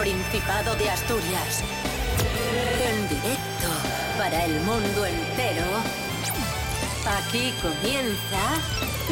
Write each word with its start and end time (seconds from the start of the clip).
Principado 0.00 0.74
de 0.76 0.88
Asturias. 0.88 1.62
En 2.82 3.06
directo 3.06 3.68
para 4.16 4.46
el 4.46 4.58
mundo 4.60 5.04
entero. 5.04 5.66
Aquí 7.18 7.52
comienza 7.60 8.40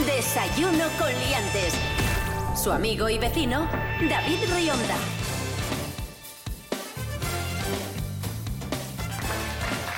Desayuno 0.06 0.86
con 0.98 1.08
Liantes. 1.08 1.74
Su 2.56 2.72
amigo 2.72 3.10
y 3.10 3.18
vecino, 3.18 3.68
David 4.08 4.38
Rionda. 4.54 4.96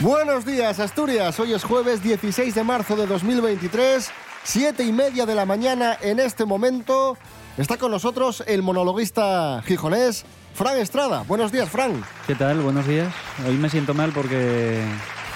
Buenos 0.01 0.45
días, 0.45 0.81
Asturias. 0.81 1.39
Hoy 1.39 1.53
es 1.53 1.63
jueves 1.63 2.03
16 2.03 2.53
de 2.53 2.65
marzo 2.65 2.97
de 2.97 3.07
2023, 3.07 4.11
siete 4.43 4.83
y 4.83 4.91
media 4.91 5.25
de 5.25 5.37
la 5.37 5.47
mañana 5.47 5.97
en 6.01 6.19
este 6.19 6.45
momento. 6.45 7.17
Está 7.61 7.77
con 7.77 7.91
nosotros 7.91 8.43
el 8.47 8.63
monologuista 8.63 9.63
gijonés, 9.67 10.25
Fran 10.55 10.79
Estrada. 10.79 11.25
Buenos 11.29 11.53
días, 11.53 11.69
Fran. 11.69 12.03
¿Qué 12.27 12.35
tal? 12.35 12.63
Buenos 12.63 12.87
días. 12.87 13.13
Hoy 13.47 13.59
me 13.59 13.69
siento 13.69 13.93
mal 13.93 14.13
porque, 14.15 14.83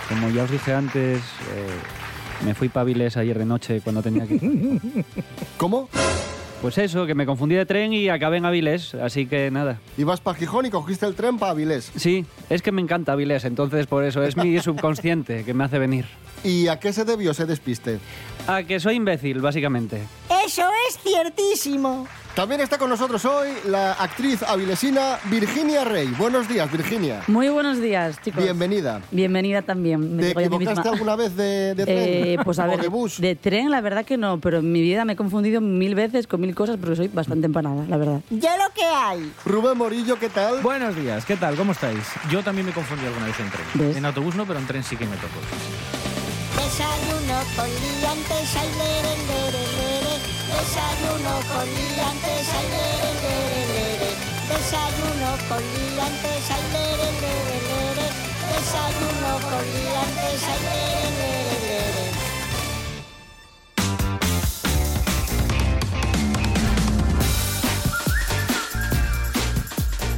como 0.08 0.30
ya 0.30 0.44
os 0.44 0.50
dije 0.50 0.72
antes, 0.72 1.18
eh, 1.18 2.42
me 2.42 2.54
fui 2.54 2.70
para 2.70 2.80
Avilés 2.80 3.18
ayer 3.18 3.38
de 3.38 3.44
noche 3.44 3.82
cuando 3.82 4.02
tenía 4.02 4.26
que... 4.26 4.40
¿Cómo? 5.58 5.90
Pues 6.64 6.78
eso, 6.78 7.04
que 7.04 7.14
me 7.14 7.26
confundí 7.26 7.56
de 7.56 7.66
tren 7.66 7.92
y 7.92 8.08
acabé 8.08 8.38
en 8.38 8.46
Avilés, 8.46 8.94
así 8.94 9.26
que 9.26 9.50
nada. 9.50 9.80
Ibas 9.98 10.22
para 10.22 10.38
Gijón 10.38 10.64
y 10.64 10.70
cogiste 10.70 11.04
el 11.04 11.14
tren 11.14 11.38
para 11.38 11.52
Avilés. 11.52 11.92
Sí, 11.94 12.24
es 12.48 12.62
que 12.62 12.72
me 12.72 12.80
encanta 12.80 13.12
Avilés, 13.12 13.44
entonces 13.44 13.86
por 13.86 14.02
eso 14.02 14.22
es 14.22 14.34
mi 14.38 14.58
subconsciente 14.62 15.44
que 15.44 15.52
me 15.52 15.64
hace 15.64 15.78
venir. 15.78 16.06
¿Y 16.42 16.68
a 16.68 16.80
qué 16.80 16.94
se 16.94 17.04
debió 17.04 17.32
ese 17.32 17.44
despiste? 17.44 17.98
A 18.46 18.62
que 18.62 18.80
soy 18.80 18.94
imbécil, 18.94 19.42
básicamente. 19.42 20.04
Eso 20.46 20.62
es 20.88 20.96
ciertísimo. 21.00 22.08
También 22.34 22.60
está 22.60 22.78
con 22.78 22.90
nosotros 22.90 23.24
hoy 23.26 23.48
la 23.66 23.92
actriz 23.92 24.42
avilesina 24.42 25.20
Virginia 25.30 25.84
Rey. 25.84 26.08
Buenos 26.18 26.48
días, 26.48 26.68
Virginia. 26.72 27.22
Muy 27.28 27.48
buenos 27.48 27.80
días, 27.80 28.20
chicos. 28.24 28.42
Bienvenida. 28.42 29.00
Bienvenida 29.12 29.62
también. 29.62 30.16
me 30.16 30.22
¿Te 30.22 30.30
equivocaste 30.32 30.74
misma. 30.80 30.90
alguna 30.90 31.14
vez 31.14 31.36
de, 31.36 31.74
de 31.76 31.84
tren 31.84 31.96
Eh, 31.96 32.36
pues 32.44 32.58
a 32.58 32.64
o 32.64 32.70
ver, 32.70 32.80
de 32.80 32.88
bus? 32.88 33.20
de 33.20 33.36
tren 33.36 33.70
la 33.70 33.80
verdad 33.80 34.04
que 34.04 34.16
no, 34.16 34.40
pero 34.40 34.58
en 34.58 34.72
mi 34.72 34.80
vida 34.82 35.04
me 35.04 35.12
he 35.12 35.16
confundido 35.16 35.60
mil 35.60 35.94
veces 35.94 36.26
con 36.26 36.40
mil 36.40 36.56
cosas 36.56 36.76
porque 36.80 36.96
soy 36.96 37.06
bastante 37.08 37.46
empanada, 37.46 37.84
la 37.88 37.96
verdad. 37.98 38.20
Yo 38.30 38.48
lo 38.56 38.74
que 38.74 38.84
hay. 38.84 39.32
Rubén 39.46 39.78
Morillo, 39.78 40.18
¿qué 40.18 40.28
tal? 40.28 40.60
Buenos 40.60 40.96
días, 40.96 41.24
¿qué 41.24 41.36
tal? 41.36 41.54
¿Cómo 41.54 41.70
estáis? 41.70 42.00
Yo 42.30 42.42
también 42.42 42.66
me 42.66 42.72
confundí 42.72 43.06
alguna 43.06 43.26
vez 43.26 43.38
en 43.38 43.50
tren. 43.50 43.66
¿Ves? 43.74 43.96
En 43.96 44.04
autobús 44.06 44.34
no, 44.34 44.44
pero 44.44 44.58
en 44.58 44.66
tren 44.66 44.82
sí 44.82 44.96
que 44.96 45.06
me 45.06 45.14
tocó. 45.18 45.38
Desayuno 46.56 47.38
con 47.54 47.68
liantes, 47.68 48.54
lere. 48.76 49.73
Desayuno 50.54 51.34
con 51.50 51.66
liantes, 51.74 52.48
ay, 52.58 52.66
lere, 52.74 53.10
lere, 53.24 53.60
lere. 53.74 54.10
Desayuno 54.48 55.30
con 55.48 55.62
liantes, 55.74 56.50
ay, 56.54 56.64
lere, 56.74 57.08
lere, 57.22 57.56
lere. 57.68 58.06
Desayuno 58.50 59.32
con 59.50 59.64
liantes, 59.74 60.42
ay, 60.52 61.03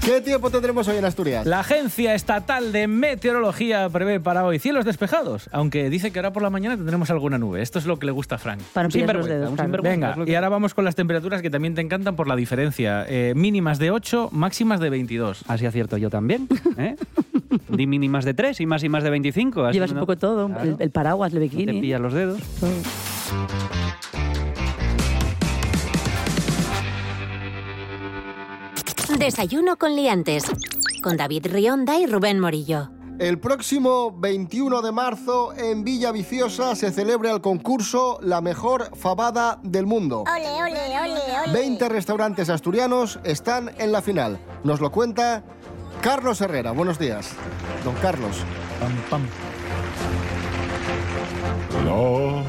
¿Qué 0.07 0.21
tiempo 0.21 0.51
tendremos 0.51 0.87
hoy 0.87 0.99
en 0.99 1.05
Asturias? 1.05 1.45
La 1.47 1.61
Agencia 1.61 2.15
Estatal 2.15 2.71
de 2.71 2.87
Meteorología 2.87 3.89
prevé 3.91 4.21
para 4.21 4.45
hoy 4.45 4.61
cielos 4.61 4.85
despejados, 4.85 5.49
aunque 5.51 5.91
dice 5.91 6.13
que 6.13 6.21
ahora 6.21 6.33
por 6.33 6.45
la 6.45 6.51
mañana 6.51 6.77
tendremos 6.77 7.11
alguna 7.11 7.39
nube. 7.39 7.61
Esto 7.61 7.81
es 7.81 7.87
lo 7.87 7.99
que 7.99 8.07
le 8.07 8.13
gusta 8.13 8.37
a 8.37 8.39
Frank. 8.39 8.61
Para 8.73 8.87
Un 8.87 8.93
pillar 8.93 9.17
los 9.17 9.27
dedos. 9.27 9.53
Venga, 9.83 10.17
y 10.25 10.35
ahora 10.37 10.49
vamos 10.49 10.75
con 10.75 10.85
las 10.85 10.95
temperaturas 10.95 11.43
que 11.43 11.51
también 11.51 11.75
te 11.75 11.81
encantan 11.81 12.15
por 12.15 12.29
la 12.29 12.37
diferencia. 12.37 13.05
Eh, 13.09 13.33
mínimas 13.35 13.81
de 13.81 13.91
8, 13.91 14.29
máximas 14.31 14.79
de 14.79 14.91
22. 14.91 15.43
Así 15.49 15.67
acierto 15.67 15.97
yo 15.97 16.09
también. 16.09 16.47
¿eh? 16.79 16.95
Di 17.69 17.89
mínimas 17.89 18.25
de 18.25 18.33
3 18.35 18.61
y 18.61 18.67
máximas 18.67 19.03
de 19.03 19.11
25. 19.11 19.65
así 19.65 19.75
Llevas 19.75 19.91
un 19.91 19.99
poco 19.99 20.17
todo, 20.17 20.47
Claro, 20.47 20.63
el, 20.63 20.77
el 20.79 20.91
paraguas, 20.93 21.33
el 21.33 21.41
no 21.41 21.49
te 21.51 21.57
bikini. 21.57 21.81
pillas 21.81 22.01
los 22.01 22.13
dedos. 22.13 22.41
todo. 22.61 22.71
Desayuno 29.19 29.79
con 29.79 29.97
Liantes. 29.97 30.45
Con 31.03 31.17
David 31.17 31.47
Rionda 31.47 31.99
y 31.99 32.07
Rubén 32.07 32.39
Morillo. 32.39 32.91
El 33.19 33.39
próximo 33.39 34.15
21 34.15 34.83
de 34.83 34.93
marzo 34.93 35.55
en 35.55 35.85
Villa 35.85 36.13
Viciosa 36.13 36.77
se 36.77 36.93
celebra 36.93 37.31
el 37.33 37.41
concurso 37.41 38.19
La 38.21 38.43
mejor 38.43 38.95
fabada 38.95 39.59
del 39.63 39.87
mundo. 39.87 40.25
Ole, 40.31 40.63
ole, 40.63 41.01
ole, 41.01 41.41
ole. 41.45 41.53
20 41.53 41.89
restaurantes 41.89 42.51
asturianos 42.51 43.19
están 43.25 43.71
en 43.79 43.91
la 43.91 44.03
final. 44.03 44.39
Nos 44.65 44.83
lo 44.83 44.93
cuenta 44.93 45.43
Carlos 46.03 46.43
Herrera. 46.43 46.73
Buenos 46.73 46.99
días. 46.99 47.31
Don 47.85 47.95
Carlos. 47.95 48.45
Pam, 48.79 48.93
pam. 49.09 49.27
Hola. 51.81 52.43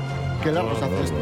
Qué 0.44 0.52
largo 0.52 0.76
se 0.76 0.84
hace 0.84 1.04
esto. 1.04 1.16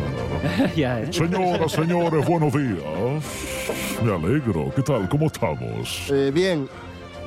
ya, 0.76 1.02
¿eh? 1.02 1.14
Señoras, 1.14 1.72
señores, 1.72 2.26
buenos 2.26 2.54
días. 2.54 4.04
Me 4.04 4.14
alegro. 4.14 4.72
¿Qué 4.76 4.82
tal? 4.82 5.10
¿Cómo 5.10 5.28
estamos? 5.28 6.10
Eh, 6.12 6.32
bien, 6.34 6.68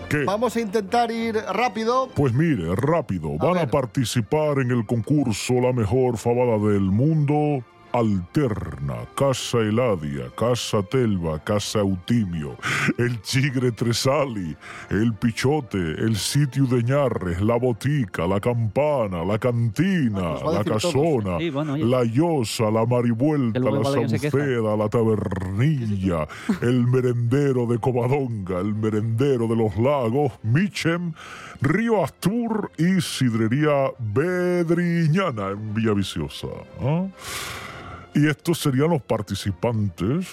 ¿Qué? 0.08 0.24
vamos 0.24 0.56
a 0.56 0.60
intentar 0.60 1.10
ir 1.10 1.36
rápido. 1.36 2.08
Pues 2.14 2.32
mire, 2.32 2.74
rápido. 2.74 3.36
Van 3.38 3.58
a, 3.58 3.66
participar 3.66 4.58
en 4.58 4.70
el 4.70 4.86
concurso 4.86 5.54
La 5.54 5.72
Mejor 5.72 6.16
Fabada 6.16 6.58
del 6.58 6.82
Mundo. 6.82 7.64
Alterna, 7.92 8.96
Casa 9.16 9.58
Eladia, 9.58 10.30
Casa 10.36 10.82
Telva, 10.82 11.38
Casa 11.44 11.80
Eutimio, 11.80 12.56
El 12.98 13.20
Chigre 13.22 13.72
Tresali, 13.72 14.56
El 14.90 15.14
Pichote, 15.14 15.78
El 15.78 16.16
Sitio 16.16 16.66
de 16.66 16.82
Ñarres, 16.82 17.40
La 17.40 17.56
Botica, 17.56 18.26
La 18.26 18.40
Campana, 18.40 19.24
La 19.24 19.38
Cantina, 19.38 20.34
Ah, 20.34 20.38
pues 20.42 20.54
La. 20.56 20.64
Casona, 20.64 21.38
Sí, 21.38 21.50
bueno, 21.50 21.72
oye. 21.74 21.84
La 21.84 22.04
Llosa, 22.04 22.70
La 22.70 22.84
Marivuelta, 22.84 23.58
La. 23.60 23.82
Sauceda, 23.84 24.76
La 24.76 24.88
Tabernilla, 24.88 26.26
El 26.60 26.86
Merendero 26.86 27.66
de 27.66 27.78
Covadonga, 27.78 28.60
El 28.60 28.74
Merendero 28.74 29.46
de 29.48 29.56
los 29.56 29.76
Lagos, 29.76 30.32
Michem, 30.42 31.12
Río 31.60 32.02
Astur 32.04 32.70
y 32.78 33.00
Sidrería 33.00 33.90
Bedriñana 33.98 35.48
en 35.50 35.74
Villaviciosa. 35.74 36.46
¿ah? 36.80 37.06
Y 38.14 38.26
estos 38.28 38.58
serían 38.58 38.90
los 38.90 39.02
participantes. 39.02 40.26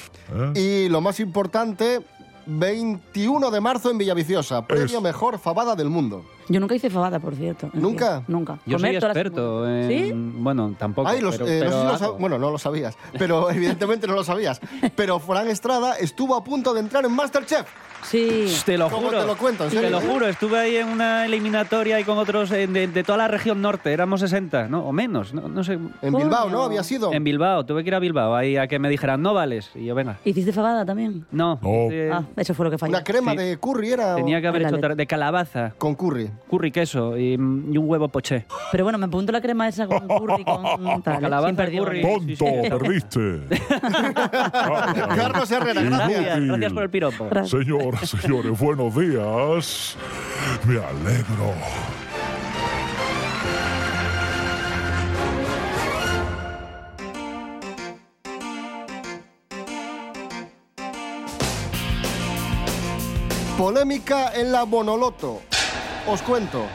¿eh? 0.55 0.85
Y 0.85 0.89
lo 0.89 1.01
más 1.01 1.19
importante, 1.19 2.01
21 2.47 3.49
de 3.51 3.59
marzo 3.61 3.89
en 3.89 3.97
Villaviciosa. 3.97 4.65
Premio 4.67 4.97
Es- 4.97 5.01
mejor 5.01 5.39
fabada 5.39 5.75
del 5.75 5.89
mundo. 5.89 6.23
Yo 6.47 6.59
nunca 6.59 6.75
hice 6.75 6.91
fabada, 6.91 7.19
por 7.19 7.33
cierto. 7.33 7.71
¿Nunca? 7.73 8.21
Nunca. 8.27 8.59
Yo 8.67 8.77
soy 8.77 8.89
Comer 8.89 8.93
las- 8.93 9.03
experto 9.05 9.67
en... 9.67 9.87
¿Sí? 9.89 10.11
Bueno, 10.13 10.75
tampoco, 10.77 11.07
Ay, 11.09 11.21
los- 11.21 11.37
pero, 11.37 11.47
eh, 11.47 11.59
no 11.63 11.71
sé 11.71 11.77
si 11.79 11.85
lo 11.85 11.97
sab- 12.13 12.19
Bueno, 12.19 12.37
no 12.37 12.51
lo 12.51 12.59
sabías, 12.59 12.95
pero 13.17 13.49
evidentemente 13.51 14.05
no 14.05 14.13
lo 14.13 14.23
sabías. 14.23 14.61
Pero 14.95 15.19
Fran 15.19 15.47
Estrada 15.47 15.95
estuvo 15.95 16.35
a 16.35 16.43
punto 16.43 16.75
de 16.75 16.81
entrar 16.81 17.03
en 17.03 17.11
Masterchef. 17.13 17.65
Sí. 18.05 18.45
Te 18.65 18.77
lo 18.77 18.89
¿Cómo 18.89 19.07
juro. 19.07 19.21
te 19.21 19.27
lo 19.27 19.37
cuento? 19.37 19.63
¿En 19.65 19.69
Te 19.71 19.89
lo 19.89 19.99
juro, 20.01 20.27
estuve 20.27 20.59
ahí 20.59 20.75
en 20.77 20.87
una 20.89 21.25
eliminatoria 21.25 21.99
y 21.99 22.03
con 22.03 22.17
otros 22.17 22.51
eh, 22.51 22.67
de, 22.67 22.87
de 22.87 23.03
toda 23.03 23.17
la 23.17 23.27
región 23.27 23.61
norte, 23.61 23.91
éramos 23.91 24.19
60, 24.21 24.67
¿no? 24.67 24.85
O 24.85 24.91
menos, 24.91 25.33
no, 25.33 25.47
no 25.47 25.63
sé. 25.63 25.73
En 26.01 26.13
Bilbao, 26.13 26.49
¿no? 26.49 26.63
Había 26.63 26.83
sido. 26.83 27.11
En 27.13 27.23
Bilbao, 27.23 27.65
tuve 27.65 27.83
que 27.83 27.89
ir 27.89 27.95
a 27.95 27.99
Bilbao 27.99 28.35
ahí 28.35 28.57
a 28.57 28.67
que 28.67 28.79
me 28.79 28.89
dijeran, 28.89 29.21
no 29.21 29.33
vales. 29.33 29.71
Y 29.75 29.85
yo, 29.85 29.95
venga. 29.95 30.17
¿Hiciste 30.23 30.53
fabada 30.53 30.85
también? 30.85 31.25
No, 31.31 31.59
No. 31.61 31.69
eh, 31.91 32.11
Ah, 32.13 32.23
eso 32.37 32.53
fue 32.53 32.65
lo 32.65 32.71
que 32.71 32.77
falló. 32.77 32.91
Una 32.91 33.03
crema 33.03 33.31
Sí. 33.31 33.37
de 33.37 33.57
curry 33.57 33.91
era. 33.91 34.15
tenía 34.15 34.39
que 34.41 34.47
haber 34.47 34.61
hecho 34.63 34.75
letra. 34.75 34.95
de 34.95 35.07
calabaza, 35.07 35.73
Con 35.77 35.95
curry. 35.95 36.29
curry 36.49 36.71
queso 36.71 37.17
y, 37.17 37.37
mm, 37.37 37.73
y 37.73 37.77
un 37.77 37.89
huevo 37.89 38.07
poché. 38.09 38.45
Pero 38.71 38.83
bueno, 38.83 38.97
me 38.97 39.05
apunto 39.05 39.31
la 39.31 39.41
crema 39.41 39.67
esa 39.67 39.87
con 39.87 40.07
curry, 40.07 40.43
con 40.43 40.63
tal. 41.03 41.15
¿eh? 41.15 41.19
Calabaza, 41.21 41.65
curry. 41.71 42.01
¡Tonto! 42.01 42.25
sí, 42.27 42.35
sí. 42.63 42.69
¡Perdiste! 42.69 43.41
Carlos 45.15 45.51
Herrera, 45.51 45.81
gracias. 45.81 46.39
Gracias, 46.45 46.73
por 46.73 46.83
el 46.83 46.89
piropo. 46.89 47.27
Señores, 48.03 48.59
buenos 48.59 48.95
días. 48.95 49.97
Me 50.65 50.77
alegro. 50.77 51.53
Polémica 63.57 64.33
en 64.35 64.51
la 64.51 64.63
Bonoloto. 64.63 65.41
Os 66.07 66.21
cuento. 66.21 66.65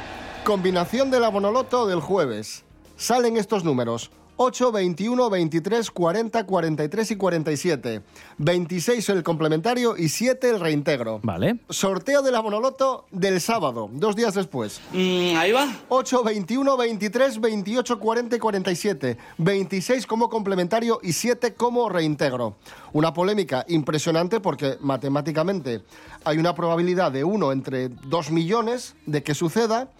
Combinación 0.44 1.11
de 1.11 1.20
la 1.20 1.28
Bonoloto 1.28 1.87
del 1.87 2.00
jueves. 2.00 2.64
Salen 2.96 3.37
estos 3.37 3.64
números. 3.64 4.11
8, 4.43 4.73
21, 4.73 5.29
23, 5.29 5.91
40, 5.91 6.47
43 6.47 7.11
y 7.11 7.17
47. 7.17 8.03
26 8.39 9.09
el 9.11 9.23
complementario 9.23 9.99
y 9.99 10.09
7 10.09 10.49
el 10.49 10.61
reintegro. 10.61 11.21
Vale. 11.23 11.59
Sorteo 11.69 12.23
de 12.23 12.31
la 12.31 12.41
Bonoloto 12.41 13.05
del 13.11 13.43
sábado, 13.43 13.91
dos 13.93 14.17
días 14.17 14.33
después. 14.33 14.81
Mm, 14.95 15.37
ahí 15.37 15.53
va. 15.53 15.71
8, 15.91 16.25
21, 16.25 16.75
23, 16.75 17.39
28, 17.39 18.01
40 18.01 18.37
y 18.37 18.39
47. 18.39 19.19
26 19.37 20.07
como 20.07 20.31
complementario 20.31 21.01
y 21.03 21.13
7 21.13 21.53
como 21.53 21.91
reintegro. 21.91 22.57
Una 22.95 23.13
polémica 23.13 23.67
impresionante 23.69 24.41
porque 24.41 24.79
matemáticamente 24.81 25.83
hay 26.25 26.39
una 26.39 26.55
probabilidad 26.55 27.13
de 27.13 27.25
1 27.25 27.53
entre 27.53 27.91
2 27.91 28.31
millones 28.31 28.95
de 29.05 29.23
que 29.23 29.35
suceda. 29.35 29.91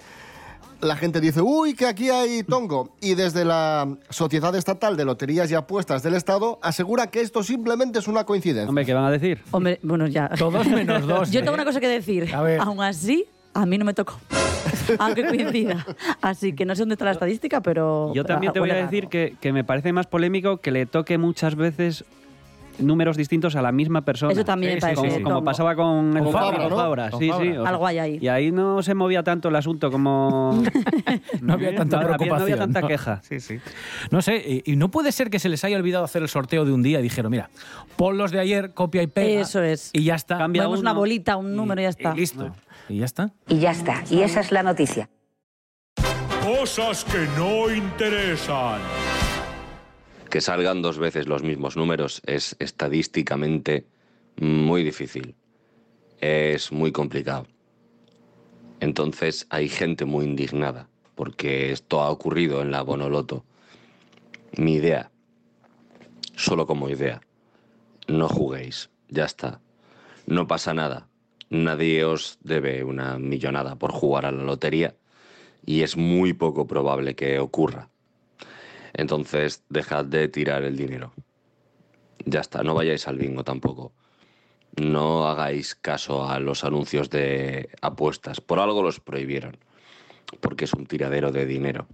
La 0.81 0.97
gente 0.97 1.21
dice, 1.21 1.43
uy, 1.43 1.75
que 1.75 1.87
aquí 1.87 2.09
hay 2.09 2.43
tongo. 2.43 2.97
Y 3.00 3.15
desde 3.15 3.44
la 3.44 3.97
Sociedad 4.09 4.55
Estatal 4.56 4.97
de 4.97 5.05
Loterías 5.05 5.50
y 5.50 5.55
Apuestas 5.55 6.03
del 6.03 6.15
Estado 6.15 6.59
asegura 6.62 7.09
que 7.09 7.21
esto 7.21 7.43
simplemente 7.43 7.99
es 7.99 8.09
una 8.09 8.25
coincidencia. 8.25 8.69
Hombre, 8.69 8.87
¿qué 8.87 8.94
van 8.94 9.05
a 9.05 9.11
decir? 9.11 9.43
Hombre, 9.50 9.79
bueno, 9.82 10.06
ya. 10.06 10.31
Todos 10.31 10.67
menos 10.67 11.06
dos. 11.06 11.31
Yo 11.32 11.41
¿eh? 11.41 11.43
tengo 11.43 11.55
una 11.55 11.65
cosa 11.65 11.81
que 11.81 11.88
decir. 11.88 12.35
A 12.35 12.43
ver. 12.43 12.61
Aún 12.61 12.82
así, 12.82 13.27
a 13.53 13.67
mí 13.67 13.77
no 13.77 13.85
me 13.85 13.93
tocó. 13.93 14.19
Aunque 14.99 15.27
coincida. 15.27 15.87
Así 16.23 16.55
que 16.55 16.65
no 16.65 16.75
sé 16.75 16.82
dónde 16.82 16.94
está 16.94 17.05
la 17.05 17.12
estadística, 17.12 17.61
pero. 17.61 18.12
Yo 18.15 18.25
también 18.25 18.53
te 18.53 18.61
voy 18.61 18.71
a 18.71 18.77
decir 18.77 19.09
que, 19.09 19.37
que 19.41 19.53
me 19.53 19.65
parece 19.65 19.93
más 19.93 20.06
polémico 20.06 20.59
que 20.59 20.71
le 20.71 20.87
toque 20.87 21.19
muchas 21.19 21.56
veces 21.56 22.05
números 22.78 23.17
distintos 23.17 23.56
a 23.56 23.62
la 23.62 23.72
misma 23.72 24.05
persona. 24.05 24.32
Eso 24.32 24.44
también 24.44 24.75
me 24.75 24.81
parece. 24.81 24.96
Como, 25.02 25.14
como 25.14 25.25
como- 25.25 25.44
pasaba 25.44 25.75
con, 25.75 26.12
Con 26.12 26.25
con 26.25 26.32
Fabra, 26.32 26.58
Con 26.58 26.69
sí, 26.70 26.76
Fabra. 26.76 27.11
sí. 27.19 27.31
o 27.31 27.62
sea, 27.62 27.69
Algo 27.69 27.87
hay 27.87 27.99
ahí. 27.99 28.19
Y 28.20 28.28
ahí 28.28 28.52
no 28.52 28.82
se 28.82 28.94
movía 28.94 29.22
tanto 29.22 29.49
el 29.49 29.56
asunto 29.56 29.90
como... 29.90 30.62
No 31.40 31.55
había 31.55 31.75
tanta 31.75 31.96
no, 31.99 32.02
preocupación. 32.05 32.38
No 32.38 32.43
había 32.44 32.56
tanta 32.58 32.81
¿no? 32.81 32.88
queja. 32.88 33.20
Sí, 33.22 33.40
sí. 33.40 33.58
No 34.11 34.22
sé, 34.22 34.37
y, 34.64 34.72
y 34.72 34.76
no 34.76 34.90
puede 34.90 35.12
ser 35.12 35.31
que 35.31 35.38
se 35.38 35.49
les 35.49 35.64
haya 35.64 35.76
olvidado 35.76 36.05
hacer 36.05 36.22
el 36.22 36.28
sorteo 36.28 36.64
de 36.64 36.72
un 36.72 36.82
día 36.82 37.00
y 37.00 37.02
dijeron, 37.02 37.31
mira, 37.31 37.50
pon 37.96 38.19
los 38.19 38.31
de 38.31 38.40
ayer, 38.40 38.72
copia 38.75 39.02
y 39.02 39.06
pega. 39.06 39.40
Eso 39.40 39.62
es. 39.62 39.90
Y 39.93 40.05
ya 40.05 40.14
está. 40.14 40.38
Cambia 40.38 40.62
Ponemos 40.62 40.81
una 40.81 40.93
uno 40.93 41.00
bolita, 41.00 41.37
un 41.37 41.56
número 41.56 41.81
y 41.81 41.84
ya 41.84 41.90
está. 41.90 42.12
Y 42.14 42.20
listo. 42.20 42.50
Y 42.88 42.99
ya 42.99 43.05
está. 43.05 43.31
Y 43.49 43.58
ya 43.58 43.70
está. 43.70 44.02
Y 44.11 44.20
esa 44.22 44.40
es 44.40 44.52
la 44.52 44.62
noticia. 44.62 45.08
Cosas 46.44 47.05
que 47.05 47.26
no 47.38 47.72
interesan. 47.72 48.81
Que 50.31 50.41
salgan 50.41 50.81
dos 50.81 50.99
veces 50.99 51.27
los 51.27 51.43
mismos 51.43 51.77
números 51.77 52.23
es 52.25 52.55
estadísticamente 52.61 53.87
muy 54.37 54.85
difícil. 54.85 55.35
Es 56.21 56.71
muy 56.71 56.93
complicado. 56.93 57.49
Entonces 58.79 59.49
hay 59.50 59.69
gente 59.69 60.05
muy 60.05 60.25
indignada 60.25 60.88
porque 61.17 61.73
esto 61.73 62.00
ha 62.00 62.11
ocurrido 62.11 62.62
en 62.62 62.71
la 62.71 62.82
Bonoloto. 62.82 63.44
Mi 64.56 64.75
idea, 64.75 65.11
solo 66.37 66.65
como 66.65 66.88
idea, 66.88 67.21
no 68.06 68.29
juguéis, 68.29 68.88
ya 69.09 69.25
está. 69.25 69.61
No 70.27 70.47
pasa 70.47 70.73
nada. 70.75 71.09
Nadie 71.49 72.05
os 72.05 72.38
debe 72.44 72.85
una 72.85 73.19
millonada 73.19 73.75
por 73.75 73.91
jugar 73.91 74.27
a 74.27 74.31
la 74.31 74.44
lotería 74.44 74.94
y 75.67 75.82
es 75.82 75.97
muy 75.97 76.32
poco 76.35 76.69
probable 76.69 77.17
que 77.17 77.41
ocurra. 77.41 77.91
Entonces, 78.93 79.65
dejad 79.69 80.05
de 80.05 80.29
tirar 80.29 80.65
el 80.65 80.77
dinero. 80.77 81.13
Ya 82.25 82.41
está, 82.41 82.63
no 82.63 82.75
vayáis 82.75 83.09
al 83.09 83.19
bingo 83.19 83.45
tampoco. 83.45 83.93
No 84.77 85.27
hagáis 85.27 85.75
caso 85.75 86.29
a 86.29 86.39
los 86.39 86.65
anuncios 86.65 87.11
de 87.11 87.71
apuestas. 87.81 88.41
Por 88.41 88.59
algo 88.59 88.83
los 88.83 89.01
prohibieron. 89.01 89.57
Porque 90.41 90.65
es 90.65 90.73
un 90.75 90.87
tiradero 90.87 91.33
de 91.33 91.47
dinero. 91.47 91.87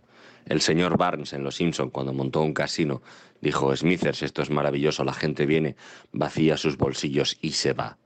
El 0.46 0.60
señor 0.60 0.96
Barnes 0.96 1.32
en 1.32 1.42
Los 1.42 1.56
Simpson, 1.56 1.90
cuando 1.90 2.12
montó 2.12 2.40
un 2.40 2.54
casino, 2.54 3.02
dijo, 3.40 3.74
Smithers, 3.74 4.22
esto 4.22 4.42
es 4.42 4.50
maravilloso, 4.50 5.04
la 5.04 5.12
gente 5.12 5.44
viene, 5.44 5.74
vacía 6.12 6.56
sus 6.56 6.76
bolsillos 6.76 7.36
y 7.40 7.52
se 7.52 7.72
va. 7.72 7.98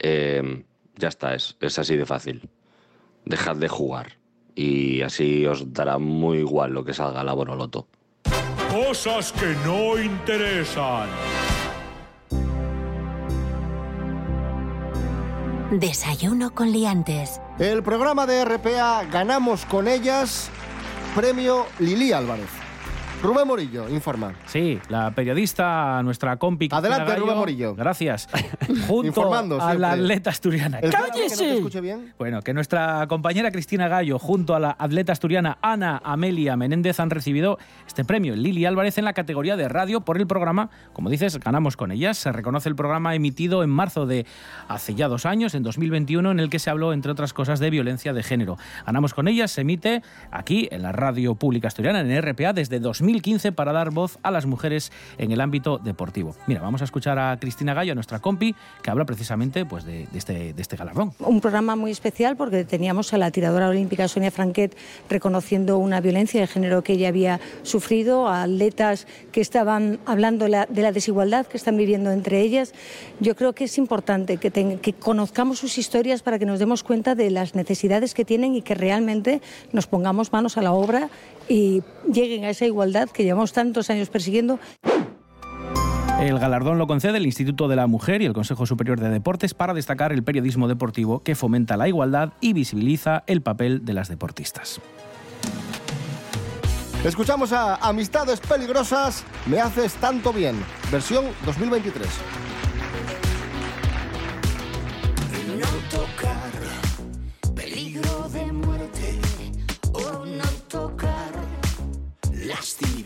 Eh, 0.00 0.64
ya 0.96 1.08
está, 1.08 1.34
es, 1.34 1.56
es 1.60 1.78
así 1.78 1.96
de 1.96 2.06
fácil. 2.06 2.48
Dejad 3.24 3.56
de 3.56 3.68
jugar. 3.68 4.18
Y 4.54 5.02
así 5.02 5.46
os 5.46 5.72
dará 5.72 5.98
muy 5.98 6.38
igual 6.38 6.72
lo 6.72 6.84
que 6.84 6.94
salga 6.94 7.24
la 7.24 7.32
Bonoloto. 7.32 7.88
Cosas 8.72 9.32
que 9.32 9.54
no 9.66 9.98
interesan. 9.98 11.06
Desayuno 15.70 16.54
con 16.54 16.72
liantes. 16.72 17.38
El 17.58 17.82
programa 17.82 18.26
de 18.26 18.42
RPA 18.46 19.04
Ganamos 19.12 19.66
con 19.66 19.88
ellas, 19.88 20.48
premio 21.14 21.66
Lili 21.80 22.14
Álvarez. 22.14 22.61
Rubén 23.22 23.46
Morillo 23.46 23.88
informa. 23.88 24.34
Sí, 24.46 24.80
la 24.88 25.12
periodista, 25.12 26.02
nuestra 26.02 26.36
compi. 26.38 26.68
Adelante, 26.72 27.12
Gallo, 27.12 27.22
Rubén 27.24 27.38
Morillo. 27.38 27.74
Gracias. 27.74 28.28
Junto 28.88 29.06
Informando 29.06 29.62
a 29.62 29.74
la 29.74 29.92
atleta 29.92 30.30
asturiana. 30.30 30.80
Que 30.80 30.88
no 30.88 31.80
bien. 31.80 32.12
Bueno, 32.18 32.42
que 32.42 32.52
nuestra 32.52 33.06
compañera 33.06 33.52
Cristina 33.52 33.86
Gallo, 33.86 34.18
junto 34.18 34.54
a 34.54 34.60
la 34.60 34.76
atleta 34.78 35.12
asturiana 35.12 35.58
Ana 35.62 36.00
Amelia 36.04 36.56
Menéndez, 36.56 36.98
han 36.98 37.10
recibido 37.10 37.58
este 37.86 38.04
premio, 38.04 38.34
Lili 38.34 38.66
Álvarez, 38.66 38.98
en 38.98 39.04
la 39.04 39.12
categoría 39.12 39.56
de 39.56 39.68
radio 39.68 40.00
por 40.00 40.18
el 40.18 40.26
programa, 40.26 40.70
como 40.92 41.08
dices, 41.08 41.38
ganamos 41.38 41.76
con 41.76 41.92
ellas. 41.92 42.18
Se 42.18 42.32
reconoce 42.32 42.68
el 42.68 42.74
programa 42.74 43.14
emitido 43.14 43.62
en 43.62 43.70
marzo 43.70 44.04
de 44.06 44.26
hace 44.66 44.94
ya 44.94 45.06
dos 45.08 45.26
años, 45.26 45.54
en 45.54 45.62
2021, 45.62 46.30
en 46.30 46.40
el 46.40 46.50
que 46.50 46.58
se 46.58 46.70
habló, 46.70 46.92
entre 46.92 47.12
otras 47.12 47.32
cosas, 47.32 47.60
de 47.60 47.70
violencia 47.70 48.12
de 48.12 48.22
género. 48.22 48.56
Ganamos 48.84 49.14
con 49.14 49.28
ellas 49.28 49.52
se 49.52 49.60
emite 49.60 50.02
aquí, 50.30 50.68
en 50.72 50.82
la 50.82 50.92
radio 50.92 51.34
pública 51.34 51.68
asturiana, 51.68 52.00
en 52.00 52.22
RPA, 52.22 52.52
desde 52.52 52.80
2015, 53.12 53.52
para 53.52 53.72
dar 53.72 53.90
voz 53.90 54.18
a 54.22 54.30
las 54.30 54.46
mujeres 54.46 54.90
en 55.18 55.32
el 55.32 55.40
ámbito 55.40 55.78
deportivo. 55.78 56.34
Mira, 56.46 56.60
vamos 56.62 56.80
a 56.80 56.84
escuchar 56.84 57.18
a 57.18 57.36
Cristina 57.38 57.74
Gallo, 57.74 57.94
nuestra 57.94 58.20
compi, 58.20 58.54
que 58.82 58.90
habla 58.90 59.04
precisamente 59.04 59.66
pues, 59.66 59.84
este, 60.14 60.54
de 60.54 60.62
este 60.62 60.76
galardón. 60.76 61.12
Un 61.18 61.40
programa 61.40 61.76
muy 61.76 61.90
especial 61.90 62.36
porque 62.36 62.64
teníamos 62.64 63.12
a 63.12 63.18
la 63.18 63.30
tiradora 63.30 63.68
olímpica 63.68 64.08
Sonia 64.08 64.30
Franquet 64.30 64.74
reconociendo 65.10 65.76
una 65.78 66.00
violencia 66.00 66.40
de 66.40 66.46
género 66.46 66.82
que 66.82 66.94
ella 66.94 67.08
había 67.08 67.40
sufrido, 67.62 68.28
a 68.28 68.44
atletas 68.44 69.06
que 69.30 69.40
estaban 69.40 69.98
hablando 70.06 70.48
la- 70.48 70.66
de 70.66 70.82
la 70.82 70.92
desigualdad 70.92 71.46
que 71.46 71.56
están 71.58 71.76
viviendo 71.76 72.10
entre 72.12 72.40
ellas. 72.40 72.72
Yo 73.20 73.36
creo 73.36 73.52
que 73.52 73.64
es 73.64 73.76
importante 73.78 74.38
que 74.38 74.92
conozcamos 74.94 75.58
sus 75.58 75.76
historias 75.78 76.22
para 76.22 76.38
que 76.38 76.46
nos 76.46 76.58
demos 76.58 76.82
cuenta 76.82 77.14
de 77.14 77.30
las 77.30 77.54
necesidades 77.54 78.14
que 78.14 78.24
tienen 78.24 78.54
y 78.54 78.62
que 78.62 78.74
realmente 78.74 79.42
nos 79.72 79.86
pongamos 79.86 80.32
manos 80.32 80.56
a 80.56 80.62
la 80.62 80.72
obra 80.72 81.10
y 81.48 81.82
lleguen 82.10 82.44
a 82.44 82.50
esa 82.50 82.64
igualdad 82.66 83.01
que 83.10 83.24
llevamos 83.24 83.52
tantos 83.52 83.90
años 83.90 84.08
persiguiendo. 84.08 84.58
El 86.20 86.38
galardón 86.38 86.78
lo 86.78 86.86
concede 86.86 87.18
el 87.18 87.26
Instituto 87.26 87.66
de 87.66 87.74
la 87.74 87.88
Mujer 87.88 88.22
y 88.22 88.26
el 88.26 88.32
Consejo 88.32 88.64
Superior 88.64 89.00
de 89.00 89.08
Deportes 89.08 89.54
para 89.54 89.74
destacar 89.74 90.12
el 90.12 90.22
periodismo 90.22 90.68
deportivo 90.68 91.20
que 91.20 91.34
fomenta 91.34 91.76
la 91.76 91.88
igualdad 91.88 92.34
y 92.40 92.52
visibiliza 92.52 93.24
el 93.26 93.42
papel 93.42 93.84
de 93.84 93.92
las 93.92 94.08
deportistas. 94.08 94.80
Escuchamos 97.04 97.52
a 97.52 97.74
Amistades 97.76 98.38
Peligrosas, 98.38 99.24
Me 99.46 99.58
Haces 99.58 99.94
Tanto 99.94 100.32
Bien, 100.32 100.54
versión 100.92 101.24
2023. 101.44 102.08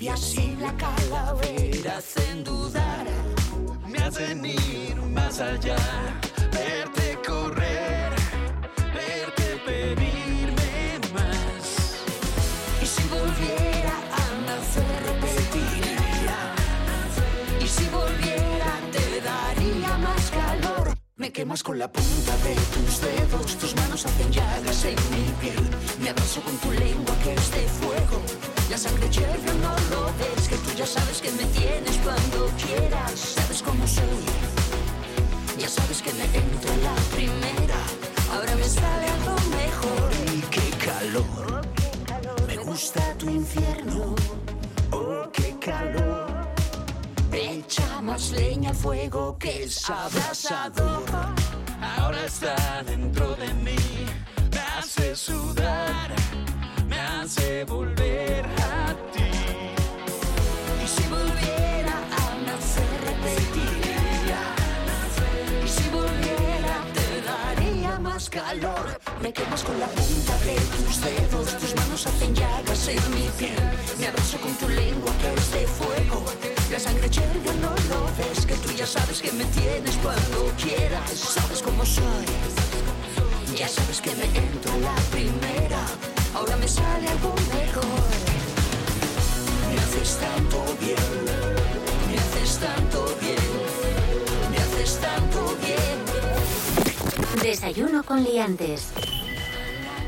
Y 0.07 0.57
la 0.61 0.73
calavera 0.77 1.99
hacen 1.99 2.45
dudar, 2.45 3.05
me 3.89 3.99
hacen 3.99 4.47
ir 4.47 4.95
más 5.13 5.41
allá, 5.41 5.77
verte 6.53 7.19
correr, 7.27 8.13
verte 8.95 9.61
pedirme 9.67 11.01
más. 11.13 11.97
Y 12.81 12.87
si 12.87 13.03
volviera 13.09 13.95
a 14.13 14.25
nacer, 14.47 15.03
repetiría. 15.07 16.39
Y 17.61 17.67
si 17.67 17.85
volviera, 17.89 18.79
te 18.93 19.21
daría 19.21 19.99
más 19.99 20.31
calor. 20.31 20.95
Me 21.17 21.33
quemas 21.33 21.65
con 21.65 21.81
la 21.81 21.91
punta 21.91 22.37
de 22.45 22.55
tus 22.55 23.01
dedos, 23.01 23.59
tus 23.59 23.75
manos 23.75 24.07
hacen 24.07 24.33
llagas 24.33 24.85
en 24.85 24.95
mi 25.11 25.33
piel. 25.41 25.69
Me 26.01 26.11
abrazo 26.11 26.41
con 26.43 26.57
tu 26.59 26.71
lengua 26.71 27.15
que 27.25 27.35
es 27.35 27.51
de 27.51 27.69
fuego. 27.81 27.86
La 28.71 28.77
sangre 28.77 29.09
hierve, 29.09 29.55
no 29.63 29.75
lo 29.91 30.07
ves, 30.19 30.49
que 30.49 30.57
tú 30.57 30.71
ya 30.77 30.87
sabes 30.87 31.21
que 31.21 31.31
me 31.33 31.45
tienes 31.47 31.97
cuando 31.99 32.51
quieras. 32.63 33.19
Sabes 33.37 33.63
cómo 33.63 33.87
soy, 33.87 34.25
ya 35.59 35.69
sabes 35.69 36.03
que 36.03 36.13
me 36.13 36.25
entro 36.25 36.73
en 36.73 36.83
la 36.83 36.95
primera. 37.15 37.81
Ahora 38.33 38.55
me 38.57 38.65
sale 38.65 39.07
algo 39.09 39.37
mejor. 39.51 40.11
Y 40.35 40.41
qué 40.55 40.71
calor, 40.85 41.63
me 42.47 42.57
gusta 42.57 43.15
tu 43.15 43.31
infierno. 43.31 44.15
Oh, 44.91 45.29
qué 45.33 45.57
calor. 45.61 46.27
Echa 47.33 48.01
más 48.01 48.31
leña 48.31 48.71
al 48.71 48.77
fuego 48.77 49.37
que 49.39 49.65
es 49.65 49.89
abrasador. 49.89 51.05
Ahora 51.99 52.25
está 52.25 52.83
dentro 52.85 53.35
de 53.37 53.53
mí, 53.55 53.77
me 54.51 54.59
hace 54.59 55.15
sudar, 55.15 56.15
chance 57.26 57.64
volver 57.64 58.45
a 58.45 58.95
ti. 59.12 59.30
Y 60.83 60.87
si 60.87 61.09
volviera 61.09 61.97
a 62.21 62.25
nacer, 62.47 62.90
repetiría. 63.04 64.40
Y 65.64 65.68
si 65.68 65.88
volviera, 65.90 66.76
te 66.95 67.23
daría 67.23 67.99
más 67.99 68.30
calor. 68.30 68.99
Me 69.21 69.33
quemas 69.33 69.62
con 69.64 69.78
la 69.80 69.87
punta 69.87 70.37
de 70.45 70.54
tus 70.76 71.00
dedos, 71.00 71.59
tus 71.59 71.75
manos 71.75 72.06
hacen 72.06 72.35
llagas 72.35 72.88
en 72.88 73.14
mi 73.14 73.28
piel. 73.38 73.56
Me 73.99 74.06
abrazo 74.09 74.38
con 74.40 74.54
tu 74.54 74.68
lengua 74.68 75.12
que 75.21 75.35
es 75.35 75.50
de 75.52 75.66
fuego. 75.66 76.25
La 76.71 76.78
sangre 76.78 77.09
hierve, 77.09 77.54
no 77.61 77.71
lo 77.90 78.06
ves, 78.18 78.47
que 78.47 78.54
tú 78.54 78.71
ya 78.73 78.87
sabes 78.87 79.21
que 79.21 79.33
me 79.33 79.45
tienes 79.47 79.97
cuando 79.97 80.52
quieras. 80.62 81.11
Sabes 81.11 81.62
cómo 81.62 81.85
soy, 81.85 82.26
ya 83.56 83.68
sabes 83.68 84.00
que 84.00 84.14
me 84.14 84.25
entro 84.25 84.73
la 84.80 84.95
primera. 85.11 85.86
Desayuno 97.47 98.03
con 98.03 98.25
liantes. 98.25 98.93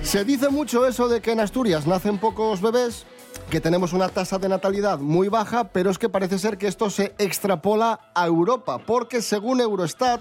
Se 0.02 0.24
dice 0.24 0.48
mucho 0.48 0.84
eso 0.88 1.06
de 1.06 1.20
que 1.20 1.30
en 1.30 1.38
Asturias 1.38 1.86
nacen 1.86 2.18
pocos 2.18 2.60
bebés, 2.60 3.06
que 3.48 3.60
tenemos 3.60 3.92
una 3.92 4.08
tasa 4.08 4.38
de 4.38 4.48
natalidad 4.48 4.98
muy 4.98 5.28
baja, 5.28 5.68
pero 5.68 5.88
es 5.88 5.98
que 5.98 6.08
parece 6.08 6.40
ser 6.40 6.58
que 6.58 6.66
esto 6.66 6.90
se 6.90 7.14
extrapola 7.16 8.10
a 8.12 8.26
Europa, 8.26 8.78
porque 8.78 9.22
según 9.22 9.60
Eurostat, 9.60 10.20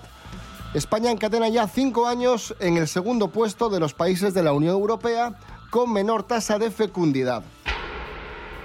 España 0.76 1.10
encadena 1.10 1.50
ya 1.50 1.68
cinco 1.68 2.06
años 2.06 2.56
en 2.60 2.78
el 2.78 2.88
segundo 2.88 3.30
puesto 3.30 3.70
de 3.70 3.80
los 3.80 3.96
países 3.96 4.36
de 4.36 4.44
la 4.44 4.54
Unión 4.54 4.76
Europea 4.76 5.40
con 5.72 5.92
menor 5.92 6.22
tasa 6.22 6.60
de 6.60 6.70
fecundidad. 6.70 7.42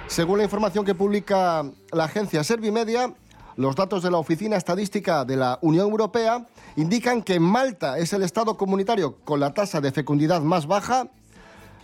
Según 0.09 0.37
la 0.37 0.45
información 0.45 0.85
que 0.85 0.95
publica 0.95 1.65
la 1.91 2.05
agencia 2.05 2.45
Servimedia, 2.45 3.15
los 3.57 3.77
datos 3.77 4.03
de 4.03 4.11
la 4.11 4.19
Oficina 4.19 4.57
Estadística 4.57 5.25
de 5.25 5.37
la 5.37 5.59
Unión 5.63 5.89
Europea 5.89 6.47
indican 6.77 7.23
que 7.23 7.41
Malta 7.41 7.99
es 7.99 8.13
el 8.13 8.23
estado 8.23 8.57
comunitario 8.57 9.17
con 9.25 9.41
la 9.41 9.53
tasa 9.55 9.81
de 9.81 9.93
fecundidad 9.93 10.41
más 10.41 10.67
baja, 10.67 11.09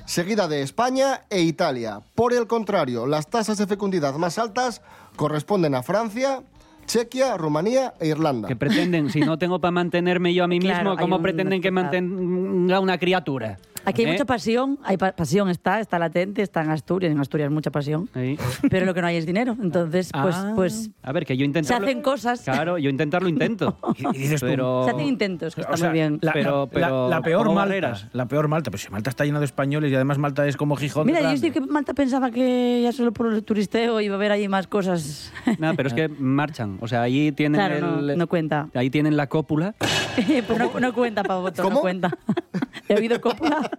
seguida 0.07 0.49
de 0.49 0.63
España 0.63 1.25
e 1.31 1.43
Italia. 1.43 2.01
Por 2.15 2.33
el 2.33 2.47
contrario, 2.47 3.07
las 3.07 3.29
tasas 3.29 3.59
de 3.59 3.67
fecundidad 3.67 4.15
más 4.15 4.39
altas 4.39 4.81
corresponden 5.17 5.75
a 5.75 5.83
Francia, 5.83 6.43
Chequia, 6.87 7.37
Rumanía 7.37 7.93
e 8.01 8.09
Irlanda. 8.09 8.49
Que 8.49 8.57
pretenden, 8.57 9.11
si 9.11 9.21
no 9.21 9.39
tengo 9.39 9.61
para 9.61 9.73
mantenerme 9.73 10.33
yo 10.33 10.45
a 10.45 10.49
mí 10.49 10.59
Claro, 10.59 10.91
mismo, 10.91 11.03
¿cómo 11.03 11.17
un 11.17 11.23
pretenden 11.23 11.61
que 11.61 11.71
mantenga 11.71 12.81
una 12.81 12.97
criatura? 12.97 13.59
Aquí 13.89 14.03
hay 14.03 14.09
¿Eh? 14.09 14.13
mucha 14.13 14.25
pasión, 14.25 14.79
hay 14.85 14.97
pa- 14.97 15.13
pasión 15.13 15.49
está, 15.49 15.81
está 15.81 15.99
latente, 15.99 16.43
está 16.43 16.63
en 16.63 16.71
Asturias, 16.71 17.11
en 17.13 17.19
Asturias 17.21 17.51
mucha 17.51 17.71
pasión, 17.71 18.09
Ahí. 18.15 18.39
pero 18.71 18.85
lo 18.87 18.93
que 18.95 19.01
no 19.01 19.07
hay 19.07 19.17
es 19.17 19.27
dinero. 19.27 19.57
Entonces, 19.63 20.11
pues, 20.13 20.35
Ah. 20.37 20.53
pues 20.55 20.91
A 21.03 21.13
ver, 21.13 21.25
que 21.25 21.37
yo 21.37 21.41
se 21.43 21.47
intentarlo... 21.47 21.87
hacen 21.87 22.03
cosas, 22.03 22.43
Claro, 22.43 22.79
yo 22.79 22.91
intentarlo 22.91 23.29
intento. 23.29 23.79
Y 24.15 24.19
dices 24.19 24.41
tú, 24.41 24.47
pero... 24.47 24.85
se 24.85 24.91
hacen 24.91 25.07
intentos, 25.07 25.55
que 25.55 25.63
está 25.63 25.73
O 25.73 25.77
sea, 25.77 25.89
muy 25.89 25.99
bien. 25.99 26.19
La, 26.23 26.33
Pero- 26.33 26.65
la- 26.65 26.71
pero 26.71 27.09
la 27.09 27.23
peor 27.23 27.53
Malta. 27.55 28.09
La 28.13 28.27
peor 28.27 28.49
Malta. 28.49 28.71
Pues 28.71 28.83
si 28.83 28.91
Malta 28.91 29.11
está 29.11 29.25
llena 29.25 29.39
de 29.39 29.45
españoles 29.47 29.91
y 29.91 29.95
además 29.95 30.19
Malta 30.19 30.47
es 30.47 30.57
como 30.57 30.77
Gijón. 30.77 31.07
Mira, 31.07 31.21
yo 31.23 31.31
estoy 31.31 31.51
que 31.51 31.61
Malta 31.61 31.95
pensaba 31.95 32.31
que 32.31 32.81
ya 32.83 32.93
solo 32.93 33.13
por 33.13 33.33
el 33.33 33.43
turisteo 33.45 34.01
iba 34.01 34.15
a 34.15 34.19
haber 34.19 34.33
ahí 34.33 34.49
más 34.49 34.67
cosas. 34.67 35.33
No, 35.59 35.75
pero 35.75 35.89
es 35.89 35.95
que 35.95 36.09
marchan. 36.09 36.79
O 36.81 36.89
sea, 36.89 37.03
allí 37.03 37.33
tienen 37.33 37.59
Claro, 37.61 37.81
no, 38.01 38.11
el- 38.11 38.19
no 38.19 38.27
cuenta. 38.27 38.69
Ahí 38.75 38.91
tienen 38.91 39.17
la 39.17 39.29
cópula. 39.29 39.75
pues 40.47 40.59
no, 40.59 40.79
no 40.81 40.93
cuenta, 40.93 41.23
¿Cómo? 41.23 41.71
no 41.71 41.81
cuenta. 41.81 42.11
He 42.89 42.95
oído 42.95 43.21
copla. 43.21 43.71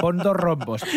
Con 0.00 0.18
dos 0.18 0.36
rombos. 0.36 0.82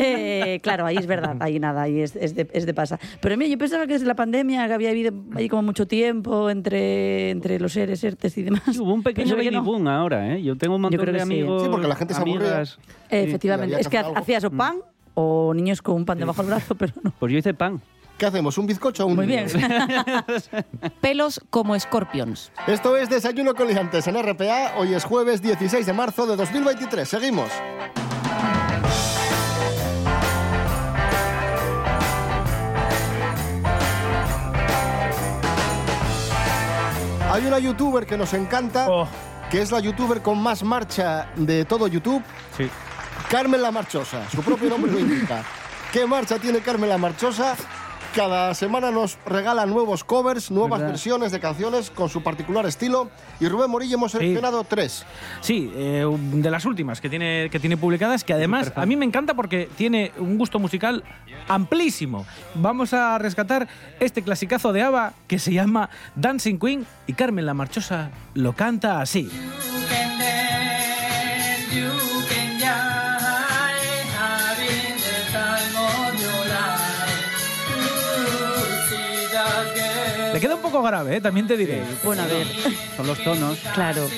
Eh, 0.00 0.60
claro, 0.62 0.86
ahí 0.86 0.96
es 0.96 1.06
verdad, 1.06 1.36
ahí 1.40 1.58
nada, 1.58 1.82
ahí 1.82 2.00
es, 2.00 2.14
es 2.14 2.34
de, 2.34 2.48
es 2.52 2.66
de 2.66 2.74
pasa. 2.74 2.98
Pero 3.20 3.36
mira, 3.36 3.50
yo 3.50 3.58
pensaba 3.58 3.86
que 3.86 3.94
desde 3.94 4.06
la 4.06 4.14
pandemia 4.14 4.66
que 4.68 4.72
había 4.72 4.90
habido 4.90 5.12
ahí 5.34 5.48
como 5.48 5.62
mucho 5.62 5.86
tiempo 5.86 6.50
entre, 6.50 7.30
entre 7.30 7.58
los 7.58 7.72
seres, 7.72 8.02
ERTES 8.04 8.38
y 8.38 8.42
demás. 8.44 8.78
Hubo 8.78 8.94
un 8.94 9.02
pequeño 9.02 9.36
no. 9.50 9.64
boom 9.64 9.88
ahora, 9.88 10.34
¿eh? 10.34 10.42
Yo 10.42 10.56
tengo 10.56 10.76
un 10.76 10.82
montón 10.82 11.00
creo 11.00 11.12
de 11.12 11.18
que 11.18 11.24
sí. 11.24 11.32
amigos. 11.32 11.62
Sí, 11.62 11.68
porque 11.70 11.88
la 11.88 11.96
gente 11.96 12.14
se 12.14 12.20
aburría. 12.20 12.62
Eh, 12.62 12.66
efectivamente, 13.10 13.80
es 13.80 13.88
que 13.88 13.98
algo. 13.98 14.16
hacías 14.16 14.44
o 14.44 14.50
pan 14.50 14.76
o 15.14 15.52
niños 15.54 15.82
con 15.82 15.96
un 15.96 16.04
pan 16.04 16.18
debajo 16.18 16.42
del 16.42 16.50
brazo, 16.50 16.74
pero 16.76 16.92
no. 17.02 17.12
Pues 17.18 17.32
yo 17.32 17.38
hice 17.38 17.54
pan. 17.54 17.80
¿Qué 18.18 18.26
hacemos? 18.26 18.58
¿Un 18.58 18.66
bizcocho 18.66 19.04
o 19.04 19.06
un 19.06 19.14
Muy 19.14 19.26
bien. 19.26 19.46
Pelos 21.00 21.40
como 21.50 21.78
Scorpions. 21.78 22.50
Esto 22.66 22.96
es 22.96 23.08
Desayuno 23.08 23.54
con 23.54 23.68
Liantes 23.68 24.08
en 24.08 24.20
RPA. 24.20 24.74
Hoy 24.76 24.92
es 24.94 25.04
jueves 25.04 25.40
16 25.40 25.86
de 25.86 25.92
marzo 25.92 26.26
de 26.26 26.34
2023. 26.34 27.08
Seguimos. 27.08 27.48
Hay 37.30 37.46
una 37.46 37.58
youtuber 37.58 38.06
que 38.06 38.16
nos 38.16 38.32
encanta, 38.34 38.86
Oh, 38.90 39.06
que 39.50 39.60
es 39.60 39.70
la 39.70 39.80
youtuber 39.80 40.22
con 40.22 40.42
más 40.42 40.62
marcha 40.64 41.28
de 41.36 41.64
todo 41.64 41.86
YouTube, 41.86 42.22
sí. 42.56 42.68
Carmen 43.30 43.60
la 43.60 43.70
Marchosa. 43.70 44.28
Su 44.30 44.42
propio 44.42 44.70
nombre 44.70 44.90
lo 44.90 44.98
indica. 44.98 45.44
¿Qué 45.92 46.06
marcha 46.06 46.38
tiene 46.38 46.60
Carmen 46.60 46.88
la 46.88 46.98
Marchosa? 46.98 47.54
Cada 48.18 48.52
semana 48.52 48.90
nos 48.90 49.16
regala 49.26 49.64
nuevos 49.64 50.02
covers, 50.02 50.50
nuevas 50.50 50.80
¿Verdad? 50.80 50.94
versiones 50.94 51.30
de 51.30 51.38
canciones 51.38 51.88
con 51.88 52.08
su 52.08 52.20
particular 52.20 52.66
estilo. 52.66 53.10
Y 53.38 53.46
Rubén 53.46 53.70
Morillo 53.70 53.94
hemos 53.94 54.10
seleccionado 54.10 54.64
tres. 54.64 55.06
Sí, 55.40 55.70
eh, 55.76 56.04
de 56.32 56.50
las 56.50 56.64
últimas 56.64 57.00
que 57.00 57.08
tiene, 57.08 57.48
que 57.48 57.60
tiene 57.60 57.76
publicadas, 57.76 58.24
que 58.24 58.32
además 58.32 58.72
a 58.74 58.86
mí 58.86 58.96
me 58.96 59.04
encanta 59.04 59.34
porque 59.34 59.68
tiene 59.76 60.10
un 60.18 60.36
gusto 60.36 60.58
musical 60.58 61.04
amplísimo. 61.46 62.26
Vamos 62.56 62.92
a 62.92 63.18
rescatar 63.18 63.68
este 64.00 64.22
clasicazo 64.22 64.72
de 64.72 64.82
ABBA 64.82 65.12
que 65.28 65.38
se 65.38 65.52
llama 65.52 65.88
Dancing 66.16 66.58
Queen 66.58 66.86
y 67.06 67.12
Carmen 67.12 67.46
la 67.46 67.54
Marchosa 67.54 68.10
lo 68.34 68.52
canta 68.52 69.00
así. 69.00 69.30
Le 80.32 80.40
queda 80.40 80.54
un 80.56 80.62
poco 80.62 80.82
grave, 80.82 81.16
¿eh? 81.16 81.20
también 81.20 81.46
te 81.46 81.56
diré. 81.56 81.82
Bueno, 82.04 82.22
a 82.22 82.26
ver, 82.26 82.46
Son 82.96 83.06
los 83.06 83.18
tonos. 83.22 83.58
claro. 83.74 84.08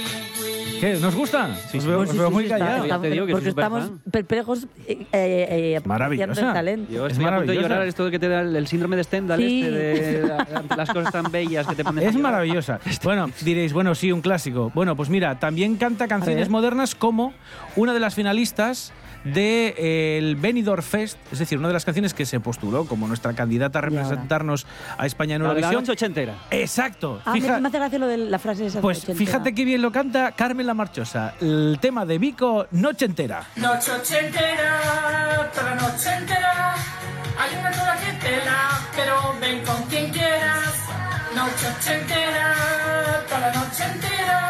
¿Qué? 0.81 0.95
¿Nos 0.95 1.15
gusta? 1.15 1.51
Os 1.77 1.85
veo, 1.85 1.99
Pues 1.99 2.09
os 2.09 2.15
sí, 2.15 2.19
veo 2.19 2.29
sí, 2.29 2.35
muy 2.35 2.45
sí, 2.45 2.49
callados. 2.49 2.85
está- 2.87 3.01
te 3.03 3.11
digo 3.11 3.27
que 3.27 3.33
porque 3.33 3.49
estamos 3.51 3.91
perplejos 4.11 4.65
eh, 4.89 4.97
eh, 5.13 5.77
eh, 5.77 5.81
Maravillosa. 5.85 6.49
el 6.49 6.53
talento. 6.55 6.91
Yo 6.91 7.07
Es 7.07 7.13
estoy 7.13 7.27
a 7.27 7.37
punto 7.37 7.53
de 7.53 7.59
llorar 7.61 7.87
esto 7.87 8.05
de 8.07 8.11
que 8.11 8.19
te 8.19 8.29
da 8.29 8.41
el, 8.41 8.57
el 8.57 8.67
síndrome 8.67 8.97
de 8.97 9.05
Stendhal, 9.05 9.39
Sí. 9.41 9.61
este 9.63 10.23
de 10.23 10.33
ante 10.55 10.77
las 10.77 10.89
cosas 10.91 11.13
tan 11.13 11.31
bellas 11.31 11.67
que 11.67 11.75
te 11.75 11.85
pones 11.85 12.07
a 12.07 12.09
Es 12.09 12.17
maravillosa. 12.17 12.81
Bueno, 13.05 13.29
diréis, 13.43 13.75
bueno, 13.75 13.95
sí, 13.95 14.11
un 14.11 14.23
clásico. 14.23 14.73
Bueno, 14.75 14.97
pues 14.97 15.11
mira, 15.11 15.39
también 15.39 15.77
canta 15.77 16.09
canciones 16.09 16.49
modernas 16.49 16.95
como 16.95 17.35
una 17.77 17.93
de 17.93 18.01
las 18.01 18.15
finalistas 18.15 18.95
del 19.25 20.37
Benidorm 20.37 20.83
Fest, 20.83 21.19
es 21.33 21.39
decir, 21.39 21.59
una 21.59 21.69
de 21.69 21.75
las 21.75 21.85
canciones 21.85 22.15
que 22.15 22.25
se 22.27 22.41
postuló 22.41 22.85
como 22.87 23.07
nuestra 23.09 23.33
candidata 23.35 23.79
a 23.79 23.83
representarnos 23.83 24.67
a 24.99 25.07
España 25.07 25.37
en 25.37 25.43
La 25.43 25.49
de 25.55 25.55
la 25.61 25.67
Eurovisión. 25.69 25.83
noche 25.83 25.93
ochentera. 25.93 26.35
Exacto. 26.51 27.21
Ah, 27.25 27.33
Fija- 27.33 27.61
me 27.61 27.69
hace 27.69 27.79
gracia 27.79 27.99
lo 27.99 28.07
de 28.07 28.17
la 28.17 28.39
frase 28.39 28.67
esa. 28.67 28.81
pues 28.81 28.99
ochentera. 29.05 29.19
fíjate 29.19 29.55
qué 29.55 29.65
bien 29.65 29.83
lo 29.83 29.93
canta 29.93 30.33
Carmen 30.33 30.67
la 30.67 30.75
Marchosa. 30.75 31.35
El 31.41 31.79
tema 31.81 32.05
de 32.07 32.19
Vico, 32.19 32.67
Noche 32.73 33.05
entera. 33.07 33.45
Noche 33.57 33.93
ochentera, 33.93 35.51
toda 35.55 35.75
la 35.75 35.81
noche 35.83 36.11
entera. 36.17 36.75
Hay 37.39 37.57
una 37.59 37.71
toda 37.71 37.97
que 37.97 38.13
tela, 38.27 38.81
pero 38.95 39.35
ven 39.41 39.65
con 39.65 39.83
quien 39.85 40.11
quieras. 40.11 40.75
Noche 41.35 41.67
ochentera, 41.79 42.55
toda 43.29 43.41
la 43.41 43.53
noche 43.55 43.85
entera. 43.85 44.50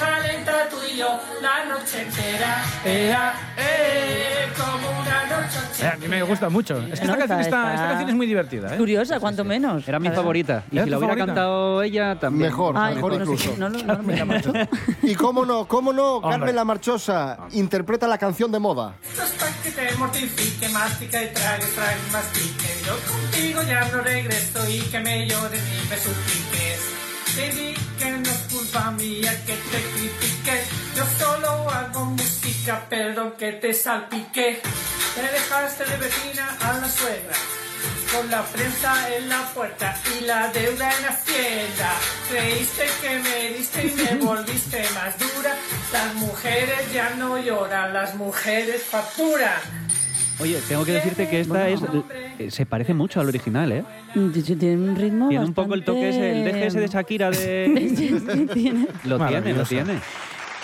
La 0.00 0.20
lenta 0.20 0.68
tú 0.70 0.76
y 0.92 0.96
yo 0.96 1.20
la 1.40 1.64
noche 1.64 2.02
entera. 2.02 2.64
Ea, 2.84 3.34
eh, 3.56 4.46
como 4.56 5.00
una 5.00 5.22
noche 5.26 5.58
Eh, 5.58 5.58
ochentera. 5.70 5.92
a 5.92 5.96
mí 5.96 6.08
me 6.08 6.22
gusta 6.22 6.48
mucho. 6.48 6.78
Es 6.78 7.00
que 7.00 7.06
No, 7.06 7.12
esta, 7.14 7.26
canción, 7.28 7.40
está- 7.40 7.40
está, 7.40 7.74
esta 7.74 7.86
canción 7.88 8.10
es 8.10 8.16
muy 8.16 8.26
divertida. 8.26 8.74
¿eh? 8.74 8.78
Curiosa, 8.78 9.20
cuanto 9.20 9.44
menos. 9.44 9.86
Era 9.88 9.98
mi 9.98 10.10
favorita. 10.10 10.64
Y 10.70 10.76
¿Era 10.76 10.84
si 10.84 10.86
tu 10.86 10.90
la 10.92 10.98
hubiera 10.98 11.14
favorita? 11.14 11.26
cantado 11.26 11.82
ella, 11.82 12.14
también. 12.18 12.50
Mejor, 12.50 12.74
Ay, 12.78 12.94
mejor 12.94 13.12
no 13.14 13.18
incluso. 13.20 13.54
no, 13.58 13.68
lo- 13.68 13.82
no 13.82 13.94
lo 13.94 14.02
mira 14.02 14.24
mucho. 14.24 14.52
Y 15.02 15.14
cómo 15.14 15.44
no, 15.44 15.66
cómo 15.66 15.92
no. 15.92 16.20
Carmen 16.22 16.54
la 16.56 16.64
Marchosa 16.64 17.38
interpreta 17.52 18.06
la 18.06 18.18
canción 18.18 18.50
de 18.52 18.58
moda. 18.58 18.94
Esto 19.02 19.22
es 19.24 19.30
para 19.32 19.52
que 19.62 19.70
te 19.70 19.94
mortifique, 19.96 20.68
mastica 20.68 21.22
y 21.22 21.28
trague, 21.32 21.64
trague, 21.74 21.96
mastique. 22.12 22.68
Yo 22.86 22.94
contigo 23.12 23.62
ya 23.62 23.88
no 23.88 24.00
regreso 24.02 24.68
y 24.68 24.80
que 24.80 25.00
me 25.00 25.26
llores 25.28 25.60
y 25.60 25.88
me 25.88 25.96
supliques. 25.96 26.91
Te 27.34 27.48
di 27.50 27.74
que 27.98 28.10
no 28.10 28.28
es 28.28 28.38
culpa 28.52 28.90
mía 28.90 29.32
que 29.46 29.54
te 29.54 29.80
critique. 29.94 30.64
Yo 30.94 31.04
solo 31.18 31.70
hago 31.70 32.04
música, 32.04 32.86
perdón 32.90 33.32
que 33.38 33.52
te 33.52 33.72
salpique. 33.72 34.60
Te 35.14 35.22
dejaste 35.22 35.84
de 35.86 35.96
vecina 35.96 36.56
a 36.60 36.74
la 36.74 36.88
suegra. 36.88 37.34
Con 38.12 38.30
la 38.30 38.42
prensa 38.42 39.16
en 39.16 39.28
la 39.30 39.42
puerta 39.54 39.96
y 40.14 40.24
la 40.24 40.48
deuda 40.48 40.92
en 40.98 41.04
Hacienda. 41.06 41.92
Creíste 42.28 42.86
que 43.00 43.18
me 43.18 43.58
diste 43.58 43.86
y 43.86 43.94
me 43.94 44.14
volviste 44.24 44.86
más 44.94 45.18
dura. 45.18 45.56
Las 45.90 46.14
mujeres 46.14 46.92
ya 46.92 47.10
no 47.16 47.38
lloran, 47.38 47.94
las 47.94 48.14
mujeres 48.14 48.82
facturan. 48.82 49.60
Oye, 50.42 50.60
tengo 50.68 50.84
que 50.84 50.92
decirte 50.92 51.28
que 51.28 51.40
esta 51.40 51.68
es 51.68 51.80
eh, 52.38 52.50
se 52.50 52.66
parece 52.66 52.94
mucho 52.94 53.20
al 53.20 53.28
original, 53.28 53.70
¿eh? 53.70 53.84
Tiene 54.12 54.76
un 54.76 54.96
ritmo 54.96 55.28
Tiene 55.28 55.44
un 55.44 55.54
poco 55.54 55.74
el 55.74 55.84
toque 55.84 56.08
ese, 56.08 56.38
el 56.38 56.44
deje 56.44 56.66
ese 56.66 56.80
de 56.80 56.88
Shakira 56.88 57.30
de... 57.30 58.48
Tiene. 58.52 58.88
Lo 59.04 59.24
tiene, 59.26 59.52
lo 59.52 59.64
tiene. 59.64 60.00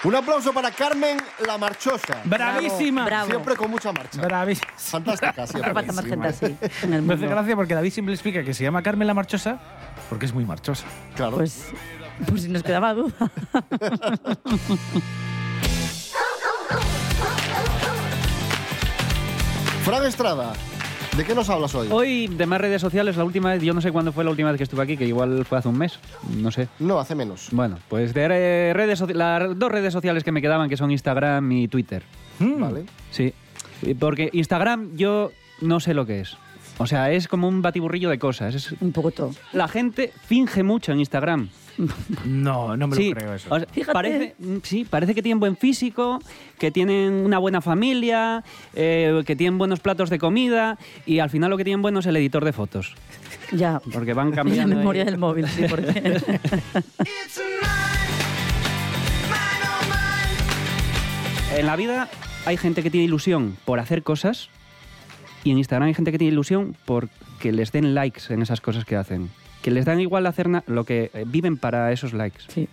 Un 0.05 0.15
aplauso 0.15 0.53
para 0.53 0.71
Carmen 0.71 1.19
La 1.45 1.59
Marchosa. 1.59 2.21
Bravísima. 2.25 3.05
Bravo. 3.05 3.31
Siempre 3.31 3.57
con 3.57 3.71
mucha 3.71 3.93
marcha. 3.93 4.21
Bravísima. 4.21 4.73
Fantástica, 4.77 5.47
siempre. 5.47 5.73
más 5.73 6.05
gente 6.05 6.29
así 6.29 6.47
en 6.83 6.95
el 6.95 7.03
Me 7.03 7.15
hace 7.15 7.23
mundo. 7.23 7.37
gracia 7.37 7.57
porque 7.57 7.75
David 7.75 7.91
siempre 7.91 8.15
explica 8.15 8.45
que 8.45 8.55
se 8.55 8.63
llama 8.63 8.83
Carmen 8.83 9.09
la 9.09 9.15
Marchosa 9.15 9.59
porque 10.09 10.27
es 10.27 10.33
muy 10.33 10.45
marchosa. 10.45 10.85
Claro. 11.17 11.37
Pues, 11.37 11.73
pues 12.29 12.43
si 12.43 12.49
nos 12.49 12.63
quedaba 12.63 12.95
duda. 12.95 13.13
Fran 19.89 20.05
Estrada, 20.05 20.53
¿de 21.17 21.25
qué 21.25 21.35
nos 21.35 21.49
hablas 21.49 21.75
hoy? 21.75 21.89
Hoy, 21.91 22.27
de 22.27 22.45
más 22.45 22.61
redes 22.61 22.79
sociales, 22.83 23.17
la 23.17 23.25
última 23.25 23.53
vez, 23.55 23.63
yo 23.63 23.73
no 23.73 23.81
sé 23.81 23.91
cuándo 23.91 24.13
fue 24.13 24.23
la 24.23 24.29
última 24.29 24.51
vez 24.51 24.59
que 24.59 24.65
estuve 24.65 24.83
aquí, 24.83 24.99
que 24.99 25.07
igual 25.07 25.47
fue 25.47 25.57
hace 25.57 25.69
un 25.69 25.79
mes, 25.79 25.99
no 26.37 26.51
sé. 26.51 26.69
No, 26.79 26.99
hace 27.01 27.15
menos. 27.15 27.49
Bueno, 27.53 27.79
pues 27.89 28.13
de 28.13 28.29
re- 28.29 28.75
redes 28.75 29.01
las 29.15 29.59
dos 29.59 29.73
redes 29.73 29.95
sociales 29.95 30.25
que 30.25 30.31
me 30.33 30.43
quedaban, 30.43 30.69
que 30.69 30.77
son 30.77 30.91
Instagram 30.91 31.51
y 31.53 31.69
Twitter. 31.69 32.03
Vale. 32.39 32.85
Sí, 33.11 33.33
porque 33.99 34.29
Instagram 34.35 34.95
yo 34.95 35.31
no 35.63 35.81
sé 35.81 35.95
lo 35.95 36.05
que 36.05 36.21
es. 36.21 36.37
O 36.81 36.87
sea, 36.87 37.11
es 37.11 37.27
como 37.29 37.49
un 37.49 37.61
batiburrillo 37.61 38.09
de 38.11 38.19
cosas. 38.19 38.55
Es- 38.55 38.73
Un 38.81 38.93
poco 38.93 39.11
todo. 39.11 39.33
la 39.53 39.67
gente 39.69 40.13
finge 40.27 40.63
mucho 40.63 40.93
en 40.93 41.01
Instagram. 41.01 41.49
No, 42.25 42.77
no 42.77 42.89
me 42.89 42.97
sí, 42.97 43.11
lo 43.11 43.15
creo 43.17 43.35
eso. 43.35 43.55
o 43.55 43.59
sea, 43.59 43.69
Fíjate. 43.71 43.93
Parece, 43.93 44.35
mm, 44.39 44.57
sí, 44.65 44.85
parece 44.85 45.15
que 45.15 45.23
tienen 45.23 45.39
buen 45.39 45.57
físico, 45.57 46.19
que 46.59 46.71
tienen 46.73 47.13
una 47.13 47.39
buena 47.39 47.61
familia, 47.61 48.43
eh, 48.75 49.23
que 49.25 49.37
tienen 49.37 49.59
buenos 49.59 49.79
platos 49.79 50.11
de 50.11 50.19
comida 50.19 50.77
y 51.07 51.21
al 51.21 51.31
final 51.31 51.51
lo 51.51 51.57
que 51.57 51.63
tienen 51.65 51.81
bueno 51.83 52.01
es 52.01 52.07
el 52.07 52.17
editor 52.17 52.45
de 52.45 52.53
fotos. 52.53 52.95
Ya. 53.53 53.81
Porque 53.93 54.13
van 54.13 54.31
La 54.31 54.37
cambiando. 54.37 54.73
ahí. 54.75 54.79
memoria 54.79 55.05
del 55.05 55.19
móvil, 55.19 55.47
sí, 55.49 55.65
porque... 55.71 56.21
En 61.57 61.67
la 61.67 61.77
vida 61.77 62.09
hay 62.45 62.57
gente 62.57 62.83
que 62.83 62.91
tiene 62.91 63.05
ilusión 63.07 63.57
por 63.65 63.81
hacer 63.81 64.03
cosas 64.03 64.49
y 65.45 65.51
en 65.51 65.59
Instagram 65.59 65.89
hay 65.89 65.95
gente 65.95 66.13
que 66.13 66.19
tiene 66.19 66.33
ilusión 66.33 66.75
por 66.85 67.09
que 67.41 67.53
les 67.53 67.73
den 67.73 67.95
likes 67.95 68.23
en 68.33 68.43
esas 68.43 68.61
cosas 68.61 68.85
que 68.85 68.97
hacen. 68.97 69.31
Que 69.63 69.71
les 69.71 69.85
dan 69.85 70.01
igual 70.01 70.27
hacer 70.27 70.49
lo 70.67 70.85
que 70.85 71.11
eh, 71.15 71.25
viven 71.27 71.57
para 71.57 71.91
esos 71.93 72.13
likes. 72.13 72.41
Sí, 72.49 72.69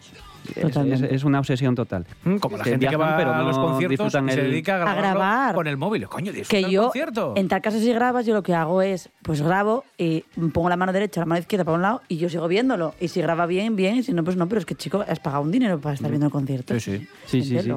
Es, 0.55 0.61
totalmente. 0.61 1.07
es- 1.07 1.11
es 1.13 1.23
una 1.23 1.39
obsesión 1.39 1.73
total. 1.73 2.05
Mm, 2.23 2.35
Como 2.37 2.57
la 2.57 2.63
Que 2.63 2.69
gente 2.71 2.87
que 2.87 2.95
va 2.95 3.17
pero 3.17 3.33
a 3.33 3.41
los 3.41 3.57
no 3.57 3.63
conciertos 3.69 4.11
se 4.11 4.19
el- 4.19 4.51
dedica 4.51 4.73
a, 4.75 4.91
A 4.91 4.93
grabarlo 4.93 5.19
grabar. 5.19 5.55
con 5.55 5.65
el 5.67 5.77
móvil. 5.77 6.07
Coño, 6.07 6.31
que 6.47 6.59
el 6.59 6.69
yo, 6.69 6.83
concierto. 6.83 7.33
en 7.35 7.47
tal 7.47 7.61
caso 7.63 7.79
si 7.79 7.91
grabas, 7.91 8.27
yo 8.27 8.35
lo 8.35 8.43
que 8.43 8.53
hago 8.53 8.83
es, 8.83 9.09
pues 9.23 9.41
grabo 9.41 9.83
y 9.97 10.23
pongo 10.53 10.69
la 10.69 10.77
mano 10.77 10.93
derecha, 10.93 11.21
la 11.21 11.25
mano 11.25 11.39
izquierda 11.39 11.63
para 11.65 11.75
un 11.77 11.81
lado 11.81 12.01
y 12.07 12.17
yo 12.17 12.29
sigo 12.29 12.47
viéndolo. 12.47 12.93
Y 12.99 13.07
si 13.07 13.19
graba 13.21 13.47
bien, 13.47 13.75
bien, 13.75 13.95
y 13.95 14.03
si 14.03 14.13
no, 14.13 14.23
pues 14.23 14.37
no. 14.37 14.47
Pero 14.47 14.59
es 14.59 14.65
que, 14.67 14.75
chico, 14.75 15.03
has 15.07 15.19
pagado 15.19 15.41
un 15.41 15.51
dinero 15.51 15.79
para 15.79 15.95
estar 15.95 16.09
viendo 16.11 16.27
el 16.27 16.31
concierto. 16.31 16.75
Sí, 16.79 16.79
sí. 16.99 17.07
Sí, 17.25 17.41
sí, 17.41 17.59
sí. 17.61 17.71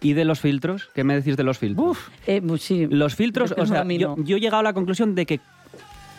¿Y 0.00 0.12
de 0.12 0.24
los 0.24 0.40
filtros? 0.40 0.88
¿Qué 0.94 1.04
me 1.04 1.14
decís 1.14 1.36
de 1.36 1.42
los 1.42 1.58
filtros? 1.58 1.96
Eh, 2.26 2.42
pues 2.46 2.62
sí. 2.62 2.86
Los 2.90 3.14
filtros, 3.14 3.54
o 3.56 3.66
sea, 3.66 3.84
yo, 3.84 4.16
he 4.18 4.40
llegado 4.40 4.60
a 4.60 4.62
la 4.62 4.72
conclusión 4.72 5.14
de 5.14 5.26
que 5.26 5.40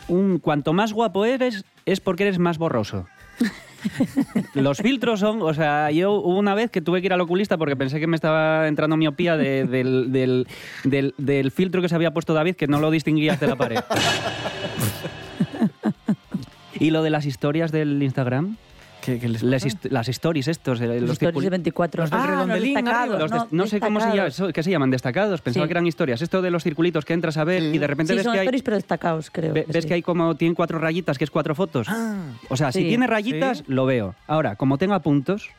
un, 0.08 0.40
cuanto 0.40 0.74
más 0.74 0.94
guapo 0.94 1.26
eres, 1.26 1.64
es 1.86 2.00
porque 2.00 2.24
eres 2.24 2.40
más 2.40 2.58
borroso. 2.58 3.08
Los 4.56 4.80
filtros 4.80 5.20
son, 5.20 5.42
o 5.44 5.54
sea, 5.54 5.92
yo 5.92 6.12
hubo 6.14 6.40
una 6.40 6.56
vez 6.56 6.72
que 6.72 6.82
tuve 6.82 7.00
que 7.02 7.06
ir 7.06 7.14
al 7.14 7.22
oculista 7.22 7.58
porque 7.58 7.76
pensé 7.76 8.00
que 8.00 8.08
me 8.08 8.16
estaba 8.16 8.68
entrando 8.68 8.98
miopía 8.98 9.38
de- 9.38 9.66
del, 9.66 10.12
del- 10.12 10.48
del- 10.84 11.14
del 11.20 11.52
filtro 11.52 11.82
que 11.84 11.88
se 11.88 11.94
había 11.96 12.12
puesto 12.12 12.34
David, 12.34 12.56
que 12.56 12.66
no 12.68 12.80
lo 12.80 12.90
distinguías 12.90 13.40
de 13.40 13.48
la 13.48 13.56
pared. 13.56 13.80
y 16.80 16.92
lo 16.92 17.04
de 17.04 17.10
las 17.10 17.26
historias 17.26 17.72
del 17.72 18.02
Instagram, 18.02 18.58
¿Qué, 19.08 19.20
qué 19.20 19.30
les 19.30 19.42
las, 19.42 19.66
hist- 19.66 19.90
las 19.90 20.10
stories 20.10 20.50
estos, 20.50 20.82
eh, 20.82 20.88
Los 20.88 21.02
los 21.02 21.12
stories 21.12 21.36
de 21.44 21.48
circul- 21.48 21.52
24. 21.52 22.04
Los 22.04 22.12
ah, 22.12 22.18
los 22.18 22.28
redondelín 22.28 22.74
destacados. 22.76 23.20
los 23.20 23.32
des- 23.32 23.42
no, 23.52 23.66
sé 23.68 23.80
cómo 23.80 24.00
se, 24.02 24.06
llama, 24.08 24.24
destacados. 24.26 24.34
eso, 24.34 24.54
¿qué 24.54 24.64
se 24.64 24.72
llaman? 24.72 24.92
Destacados. 24.92 25.42
Pensaba 25.42 25.64
Sí. 25.64 25.68
que 25.70 25.74
eran 25.74 25.88
historias. 25.88 26.22
Esto 26.22 26.42
de 26.42 26.52
los 26.52 26.62
circulitos 26.64 27.06
que 27.06 27.14
entras 27.14 27.38
a 27.38 27.46
ver 27.46 27.62
Sí. 27.62 27.68
y 27.70 27.78
de 27.78 27.88
repente 27.88 28.12
Sí, 28.12 28.18
ves 28.18 28.24
son 28.26 28.34
que 28.34 28.40
hay... 28.40 28.46
stories, 28.48 28.64
pero 28.64 28.76
destacados, 28.76 29.30
creo. 29.32 29.54
Ve- 29.54 29.66
¿Ves 29.66 29.84
sí. 29.84 29.88
que 29.88 29.94
hay 29.94 30.02
como, 30.02 30.36
tienen 30.36 30.56
cuatro 30.56 30.78
rayitas, 30.78 31.18
que 31.18 31.24
es 31.24 31.32
cuatro 31.32 31.56
fotos? 31.56 31.88
o 32.50 32.58
sea, 32.58 32.74
si 32.74 32.84
tiene 32.84 33.08
rayitas, 33.08 33.60
Sí. 33.60 33.64
lo 33.70 33.86
veo. 33.86 34.14
Ahora, 34.28 34.58
como 34.58 34.78
tenga 34.78 35.00
puntos, 35.00 35.50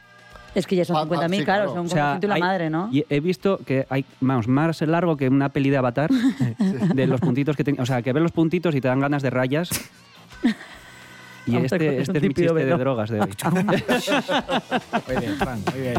Es 0.55 0.67
que 0.67 0.77
ya 0.77 0.85
son 0.85 0.97
Ah, 0.97 1.01
ah, 1.01 1.05
50.000, 1.07 1.39
sí, 1.39 1.45
claro, 1.45 1.65
claro. 1.65 1.73
son 1.75 1.87
o 1.87 1.89
sea, 1.89 2.19
y 2.23 2.27
la 2.27 2.35
hay- 2.35 2.41
madre, 2.41 2.69
¿no? 2.71 2.89
y 2.93 3.05
he 3.09 3.21
visto 3.21 3.59
que 3.65 3.87
hay, 3.91 4.05
vamos, 4.21 4.49
más 4.49 4.81
largo 4.83 5.17
que 5.17 5.29
una 5.29 5.49
peli 5.51 5.71
de 5.71 5.77
Avatar, 5.77 6.11
de 6.95 7.07
los 7.07 7.21
puntitos 7.21 7.55
que 7.57 7.65
ten- 7.65 7.81
O 7.81 7.87
sea, 7.87 8.03
que 8.03 8.13
ves 8.13 8.23
los 8.23 8.33
puntitos 8.33 8.75
y 8.75 8.81
te 8.81 8.89
dan 8.89 8.99
ganas 9.01 9.23
de 9.23 9.31
rayas. 9.31 9.69
Y 11.49 11.53
Vamos 11.53 11.73
este, 11.73 12.01
este 12.03 12.19
es 12.19 12.23
mi 12.23 12.35
chiste 12.35 12.53
de 12.53 12.77
drogas 12.77 13.09
de 13.11 13.21
hoy. 13.21 13.31
Muy 15.07 15.17
bien, 15.17 15.37
Fran, 15.39 15.63
muy 15.73 15.81
bien. 15.81 15.95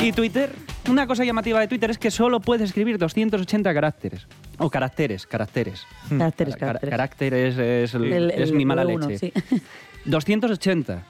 Y 0.00 0.12
Twitter, 0.12 0.52
una 0.90 1.06
cosa 1.06 1.24
llamativa 1.24 1.60
de 1.60 1.68
Twitter 1.68 1.90
es 1.90 1.98
que 1.98 2.10
solo 2.10 2.40
puedes 2.40 2.64
escribir 2.68 2.98
280 2.98 3.72
caracteres. 3.72 4.26
O 4.58 4.68
caracteres, 4.70 5.26
caracteres. 5.26 5.86
Caracteres, 6.08 6.56
Car- 6.56 6.66
caracteres. 6.80 6.90
caracteres 6.90 7.58
es, 7.58 7.94
el- 7.94 8.12
El- 8.12 8.30
es 8.32 8.50
el 8.50 8.56
mi 8.56 8.64
mala 8.64 8.84
V1, 8.84 9.08
leche. 9.08 9.32
sí. 9.32 9.62
280, 10.04 11.02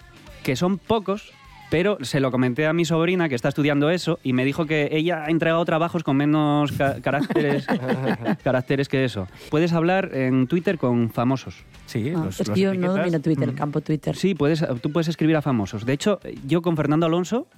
que 0.43 0.55
son 0.57 0.79
pocos, 0.79 1.33
pero 1.75 1.99
se 2.03 2.21
lo 2.21 2.31
comenté 2.31 2.69
a 2.69 2.73
mi 2.73 2.85
sobrina 2.85 3.29
que 3.29 3.35
está 3.35 3.49
estudiando 3.49 3.91
eso 3.91 4.21
y 4.23 4.33
me 4.33 4.45
dijo 4.45 4.65
que 4.65 4.91
ella 4.93 5.25
ha 5.25 5.31
entregado 5.31 5.65
trabajos 5.65 6.05
con 6.05 6.17
menos 6.17 6.71
ca- 6.71 7.01
caracteres, 7.03 7.67
caracteres 8.45 8.89
que 8.89 9.05
eso. 9.05 9.27
Puedes 9.51 9.73
hablar 9.73 10.11
en 10.15 10.47
Twitter 10.47 10.79
con 10.79 11.11
famosos. 11.11 11.65
Sí, 11.87 12.13
Ah, 12.15 12.27
los, 12.27 12.41
es 12.41 12.47
los 12.49 12.55
que 12.55 12.61
yo 12.61 12.75
no 12.75 12.95
domino 12.97 13.21
Twitter, 13.21 13.49
el 13.49 13.55
Mm. 13.55 13.59
campo 13.59 13.81
Twitter. 13.81 14.15
Sí, 14.15 14.37
puedes, 14.37 14.65
tú 14.83 14.93
puedes 14.93 15.09
escribir 15.09 15.35
a 15.37 15.43
famosos. 15.43 15.85
De 15.85 15.93
hecho, 15.95 16.21
yo 16.47 16.63
con 16.63 16.77
Fernando 16.77 17.07
Alonso, 17.07 17.49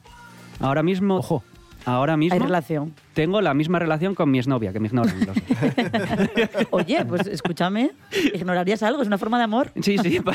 ahora 0.61 0.83
mismo... 0.83 1.17
Ojo. 1.19 1.45
Ahora 1.87 2.17
mismo 2.17 2.35
Hay 2.35 2.41
relación. 2.41 2.93
tengo 3.15 3.41
la 3.41 3.55
misma 3.55 3.79
relación 3.79 4.15
con 4.17 4.29
mi 4.31 4.39
exnovia, 4.39 4.73
que 4.73 4.81
me 4.81 4.89
ignoran. 4.89 5.17
los 5.21 5.27
dos. 5.29 5.37
Oye, 6.71 7.05
pues 7.05 7.27
escúchame, 7.29 7.93
ignorarías 8.35 8.83
algo, 8.83 9.03
es 9.03 9.07
una 9.07 9.19
forma 9.19 9.39
de 9.39 9.45
amor. 9.45 9.71
Sí, 9.81 9.97
sí. 9.99 10.21
pa- 10.25 10.35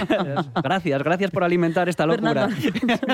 Gracias, 0.64 1.04
gracias 1.04 1.30
por 1.30 1.44
alimentar 1.44 1.90
esta 1.90 2.06
locura. 2.06 2.48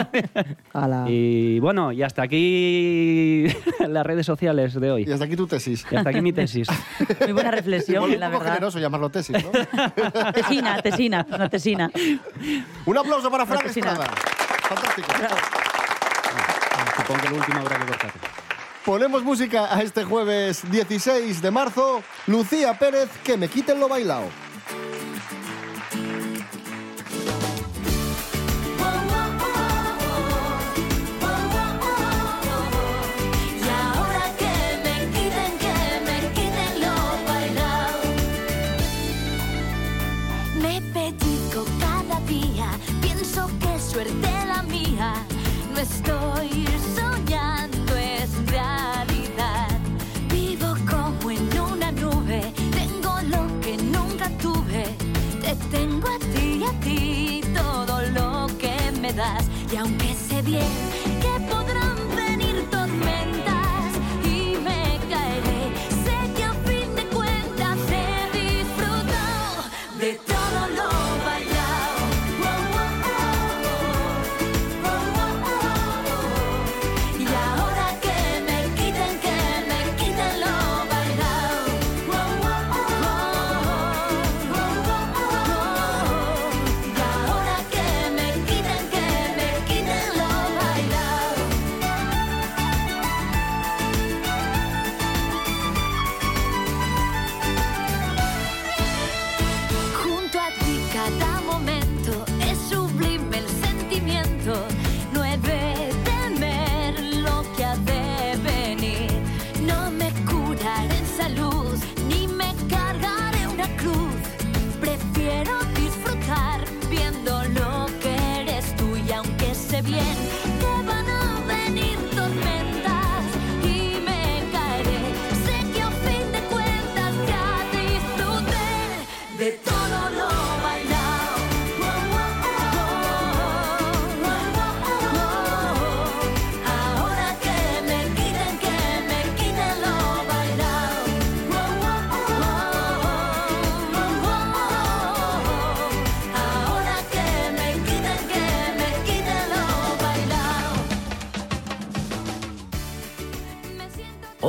Ala. 0.73 1.05
Y 1.09 1.59
bueno, 1.59 1.91
y 1.91 2.03
hasta 2.03 2.21
aquí 2.21 3.47
las 3.87 4.05
redes 4.05 4.25
sociales 4.25 4.79
de 4.79 4.91
hoy. 4.91 5.05
Y 5.07 5.11
hasta 5.11 5.25
aquí 5.25 5.35
tu 5.35 5.47
tesis. 5.47 5.85
Y 5.91 5.95
hasta 5.95 6.09
aquí 6.11 6.21
mi 6.21 6.31
tesis. 6.31 6.67
Muy 7.21 7.31
buena 7.33 7.49
reflexión, 7.51 8.19
la 8.19 8.29
verdad. 8.29 8.45
generoso 8.53 8.79
llamarlo 8.79 9.09
tesis, 9.09 9.35
¿no? 9.43 10.31
Tesina, 10.31 10.79
tesina, 10.81 11.25
una 11.27 11.49
tesina. 11.49 11.91
Un 12.85 12.97
aplauso 12.97 13.31
para 13.31 13.45
Fran. 13.45 13.65
Estrada. 13.65 14.05
Fantástico. 14.69 15.07
Bravo. 15.17 15.35
Supongo 16.97 17.21
que 17.21 17.27
el 17.27 17.33
último 17.33 17.59
habrá 17.59 17.77
que 17.79 17.85
cortar. 17.85 18.11
Ponemos 18.83 19.23
música 19.23 19.73
a 19.73 19.81
este 19.81 20.03
jueves 20.03 20.69
16 20.71 21.41
de 21.41 21.51
marzo. 21.51 22.01
Lucía 22.25 22.77
Pérez, 22.79 23.09
que 23.23 23.37
me 23.37 23.49
quiten 23.49 23.79
lo 23.79 23.87
bailao. 23.87 24.29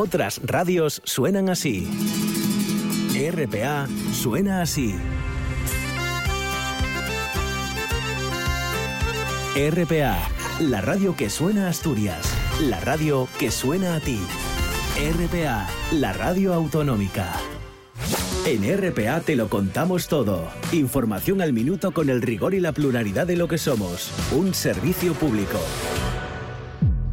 Otras 0.01 0.41
radios 0.45 1.03
suenan 1.03 1.49
así. 1.49 1.89
RPA 3.33 3.89
suena 4.13 4.63
así. 4.63 4.95
RPA, 9.57 10.17
la 10.61 10.81
radio 10.83 11.17
que 11.17 11.29
suena 11.29 11.67
a 11.67 11.71
Asturias, 11.71 12.33
la 12.61 12.79
radio 12.79 13.27
que 13.41 13.51
suena 13.51 13.97
a 13.97 14.01
ti. 14.01 14.21
RPA, 15.15 15.67
la 15.91 16.13
radio 16.13 16.55
autonómica. 16.55 17.33
En 18.47 18.63
RPA 18.79 19.19
te 19.19 19.35
lo 19.35 19.49
contamos 19.49 20.07
todo. 20.07 20.49
Información 20.71 21.43
al 21.43 21.53
minuto 21.53 21.91
con 21.91 22.09
el 22.09 22.23
rigor 22.23 22.55
y 22.55 22.61
la 22.61 22.71
pluralidad 22.71 23.27
de 23.27 23.35
lo 23.35 23.49
que 23.49 23.59
somos. 23.59 24.13
Un 24.31 24.55
servicio 24.55 25.13
público. 25.15 25.59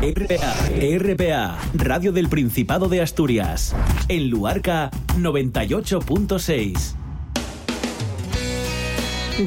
RPA, 0.00 0.54
RPA, 0.96 1.58
Radio 1.74 2.12
del 2.12 2.28
Principado 2.28 2.88
de 2.88 3.02
Asturias. 3.02 3.74
En 4.06 4.30
Luarca, 4.30 4.92
98.6. 5.16 6.94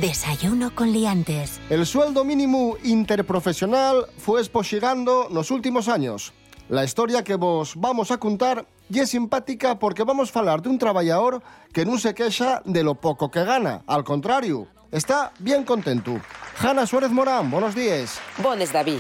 Desayuno 0.01 0.75
con 0.75 0.91
liantes. 0.91 1.61
El 1.69 1.85
sueldo 1.85 2.25
mínimo 2.25 2.75
interprofesional 2.83 4.07
fue 4.17 4.41
espoxigando 4.41 5.29
nos 5.31 5.51
últimos 5.51 5.87
años. 5.87 6.33
La 6.67 6.83
historia 6.83 7.23
que 7.23 7.35
vos 7.35 7.75
vamos 7.77 8.11
a 8.11 8.17
contar 8.17 8.65
y 8.89 8.99
es 8.99 9.09
simpática 9.09 9.79
porque 9.79 10.03
vamos 10.03 10.31
a 10.31 10.33
falar 10.33 10.61
de 10.61 10.67
un 10.67 10.77
trabajador 10.77 11.41
que 11.71 11.85
no 11.85 11.97
se 11.97 12.13
queja 12.13 12.61
de 12.65 12.83
lo 12.83 12.95
poco 12.95 13.31
que 13.31 13.45
gana. 13.45 13.83
Al 13.87 14.03
contrario, 14.03 14.67
está 14.91 15.31
bien 15.39 15.63
contento. 15.63 16.19
Hanna 16.59 16.85
Suárez 16.85 17.11
Morán, 17.11 17.49
buenos 17.49 17.75
días. 17.75 18.19
Bones, 18.37 18.71
David. 18.71 18.99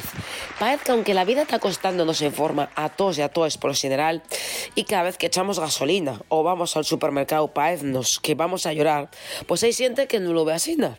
Parece 0.59 0.85
que 0.85 0.91
aunque 0.91 1.13
la 1.13 1.25
vida 1.25 1.43
está 1.43 1.59
costándonos 1.59 2.21
en 2.21 2.33
forma 2.33 2.69
a 2.75 2.89
todos 2.89 3.17
y 3.17 3.21
a 3.21 3.29
todas 3.29 3.57
por 3.57 3.75
general, 3.75 4.23
y 4.75 4.85
cada 4.85 5.03
vez 5.03 5.17
que 5.17 5.27
echamos 5.27 5.59
gasolina 5.59 6.21
o 6.29 6.43
vamos 6.43 6.75
al 6.77 6.85
supermercado 6.85 7.49
paeznos 7.49 8.19
que 8.19 8.35
vamos 8.35 8.65
a 8.65 8.73
llorar, 8.73 9.09
pues 9.47 9.63
hay 9.63 9.73
gente 9.73 10.07
que 10.07 10.19
no 10.19 10.33
lo 10.33 10.45
ve 10.45 10.53
así, 10.53 10.75
¿no? 10.75 10.97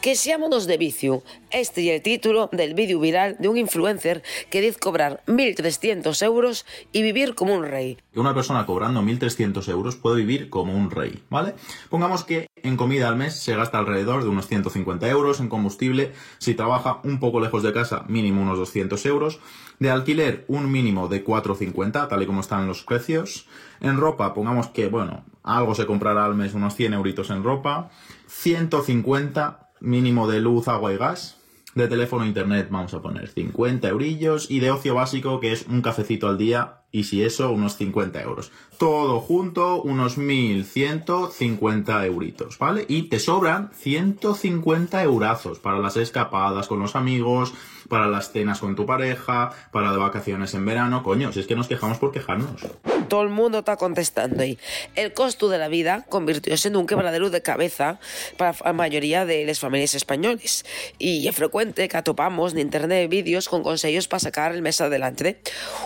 Que 0.00 0.14
seámonos 0.14 0.66
de 0.66 0.76
vicio. 0.76 1.22
Este 1.50 1.88
es 1.88 1.96
el 1.96 2.02
título 2.02 2.48
del 2.52 2.74
vídeo 2.74 3.00
viral 3.00 3.36
de 3.38 3.48
un 3.48 3.56
influencer 3.56 4.22
que 4.50 4.60
dice 4.60 4.78
cobrar 4.78 5.22
1.300 5.26 6.24
euros 6.24 6.66
y 6.92 7.02
vivir 7.02 7.34
como 7.34 7.54
un 7.54 7.64
rey. 7.64 7.98
una 8.14 8.34
persona 8.34 8.66
cobrando 8.66 9.02
1.300 9.02 9.68
euros 9.68 9.96
puede 9.96 10.16
vivir 10.16 10.50
como 10.50 10.74
un 10.74 10.90
rey, 10.90 11.22
¿vale? 11.30 11.54
Pongamos 11.88 12.24
que 12.24 12.46
en 12.62 12.76
comida 12.76 13.08
al 13.08 13.16
mes 13.16 13.34
se 13.34 13.56
gasta 13.56 13.78
alrededor 13.78 14.22
de 14.22 14.28
unos 14.28 14.46
150 14.46 15.08
euros, 15.08 15.40
en 15.40 15.48
combustible, 15.48 16.12
si 16.38 16.54
trabaja 16.54 17.00
un 17.04 17.18
poco 17.20 17.40
lejos 17.40 17.62
de 17.62 17.72
casa, 17.72 18.04
mínimo 18.08 18.42
unos 18.42 18.58
200 18.58 19.04
euros, 19.06 19.40
de 19.78 19.90
alquiler 19.90 20.44
un 20.48 20.70
mínimo 20.70 21.08
de 21.08 21.24
4,50, 21.24 22.08
tal 22.08 22.22
y 22.22 22.26
como 22.26 22.40
están 22.40 22.66
los 22.66 22.82
precios, 22.82 23.46
en 23.80 23.96
ropa, 23.96 24.34
pongamos 24.34 24.68
que, 24.68 24.88
bueno, 24.88 25.24
algo 25.42 25.74
se 25.74 25.86
comprará 25.86 26.24
al 26.24 26.34
mes, 26.34 26.54
unos 26.54 26.74
100 26.74 26.94
euritos 26.94 27.30
en 27.30 27.42
ropa, 27.42 27.90
150 28.26 29.70
mínimo 29.80 30.28
de 30.28 30.40
luz, 30.40 30.68
agua 30.68 30.92
y 30.92 30.96
gas, 30.96 31.40
de 31.74 31.86
teléfono 31.86 32.24
e 32.24 32.28
internet 32.28 32.68
vamos 32.70 32.94
a 32.94 33.00
poner 33.00 33.28
50 33.28 33.88
eurillos 33.88 34.50
y 34.50 34.58
de 34.58 34.72
ocio 34.72 34.94
básico 34.94 35.38
que 35.38 35.52
es 35.52 35.66
un 35.68 35.82
cafecito 35.82 36.28
al 36.28 36.36
día 36.36 36.80
y 36.92 37.04
si 37.04 37.22
eso 37.22 37.52
unos 37.52 37.76
50 37.76 38.20
euros. 38.22 38.50
Todo 38.76 39.20
junto 39.20 39.80
unos 39.80 40.18
1150 40.18 42.06
euritos, 42.06 42.58
¿vale? 42.58 42.84
Y 42.88 43.04
te 43.04 43.20
sobran 43.20 43.70
150 43.72 45.02
eurazos 45.04 45.60
para 45.60 45.78
las 45.78 45.96
escapadas 45.96 46.66
con 46.66 46.80
los 46.80 46.96
amigos, 46.96 47.54
para 47.88 48.08
las 48.08 48.32
cenas 48.32 48.58
con 48.58 48.74
tu 48.74 48.86
pareja, 48.86 49.52
para 49.70 49.92
de 49.92 49.98
vacaciones 49.98 50.54
en 50.54 50.64
verano. 50.64 51.04
Coño, 51.04 51.32
si 51.32 51.40
es 51.40 51.46
que 51.46 51.54
nos 51.54 51.68
quejamos 51.68 51.98
por 51.98 52.10
quejarnos. 52.10 52.66
Todo 53.10 53.22
el 53.22 53.28
mundo 53.28 53.58
está 53.58 53.76
contestando 53.76 54.40
ahí. 54.44 54.56
El 54.94 55.12
costo 55.12 55.48
de 55.48 55.58
la 55.58 55.66
vida 55.66 56.06
convirtióse 56.08 56.68
en 56.68 56.76
un 56.76 56.86
quebradero 56.86 57.28
de 57.28 57.42
cabeza 57.42 57.98
para 58.36 58.56
la 58.64 58.72
mayoría 58.72 59.26
de 59.26 59.44
las 59.44 59.58
familias 59.58 59.96
españoles. 59.96 60.64
Y 60.96 61.26
es 61.26 61.34
frecuente 61.34 61.88
que 61.88 61.96
atopamos 61.96 62.52
en 62.52 62.60
internet 62.60 63.10
vídeos 63.10 63.48
con 63.48 63.64
consejos 63.64 64.06
para 64.06 64.20
sacar 64.20 64.52
el 64.52 64.62
mes 64.62 64.80
adelante. 64.80 65.40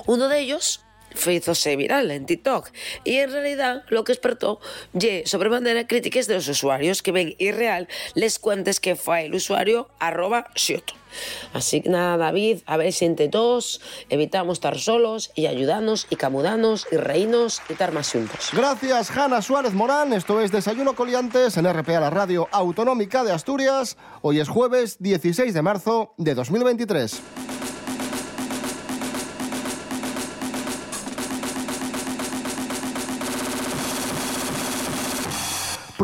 Uno 0.06 0.28
de 0.28 0.38
ellos 0.38 0.84
fízose 1.14 1.76
viral 1.76 2.10
en 2.10 2.26
TikTok 2.26 2.70
y 3.04 3.16
en 3.16 3.32
realidad 3.32 3.82
lo 3.88 4.04
que 4.04 4.12
despertó 4.12 4.60
ye 4.92 5.24
sobremanera 5.26 5.86
críticas 5.86 6.26
de 6.26 6.34
los 6.34 6.48
usuarios 6.48 7.02
que 7.02 7.12
ven 7.12 7.34
irreal 7.38 7.88
les 8.14 8.38
cuentes 8.38 8.80
que 8.80 8.96
fue 8.96 9.26
el 9.26 9.34
usuario 9.34 9.88
arroba 9.98 10.50
xioto. 10.54 10.94
Así 11.52 11.80
que 11.80 11.88
nada, 11.88 12.16
David, 12.16 12.58
a 12.66 12.76
ver 12.76 12.92
si 12.92 13.04
entre 13.04 13.28
todos 13.28 13.80
evitamos 14.08 14.58
estar 14.58 14.78
solos 14.78 15.30
y 15.34 15.46
ayudarnos 15.46 16.06
y 16.10 16.16
camudarnos 16.16 16.86
y 16.90 16.96
reírnos 16.96 17.62
y 17.68 17.72
estar 17.72 17.92
más 17.92 18.10
juntos. 18.10 18.50
Gracias, 18.52 19.10
Hanna 19.16 19.42
Suárez 19.42 19.72
Morán. 19.72 20.12
Esto 20.12 20.40
es 20.40 20.50
Desayuno 20.50 20.94
Coliantes 20.94 21.56
en 21.56 21.72
RPA, 21.72 22.00
la 22.00 22.10
radio 22.10 22.48
autonómica 22.50 23.24
de 23.24 23.32
Asturias. 23.32 23.96
Hoy 24.22 24.40
es 24.40 24.48
jueves 24.48 24.96
16 25.00 25.54
de 25.54 25.62
marzo 25.62 26.14
de 26.18 26.34
2023. 26.34 27.22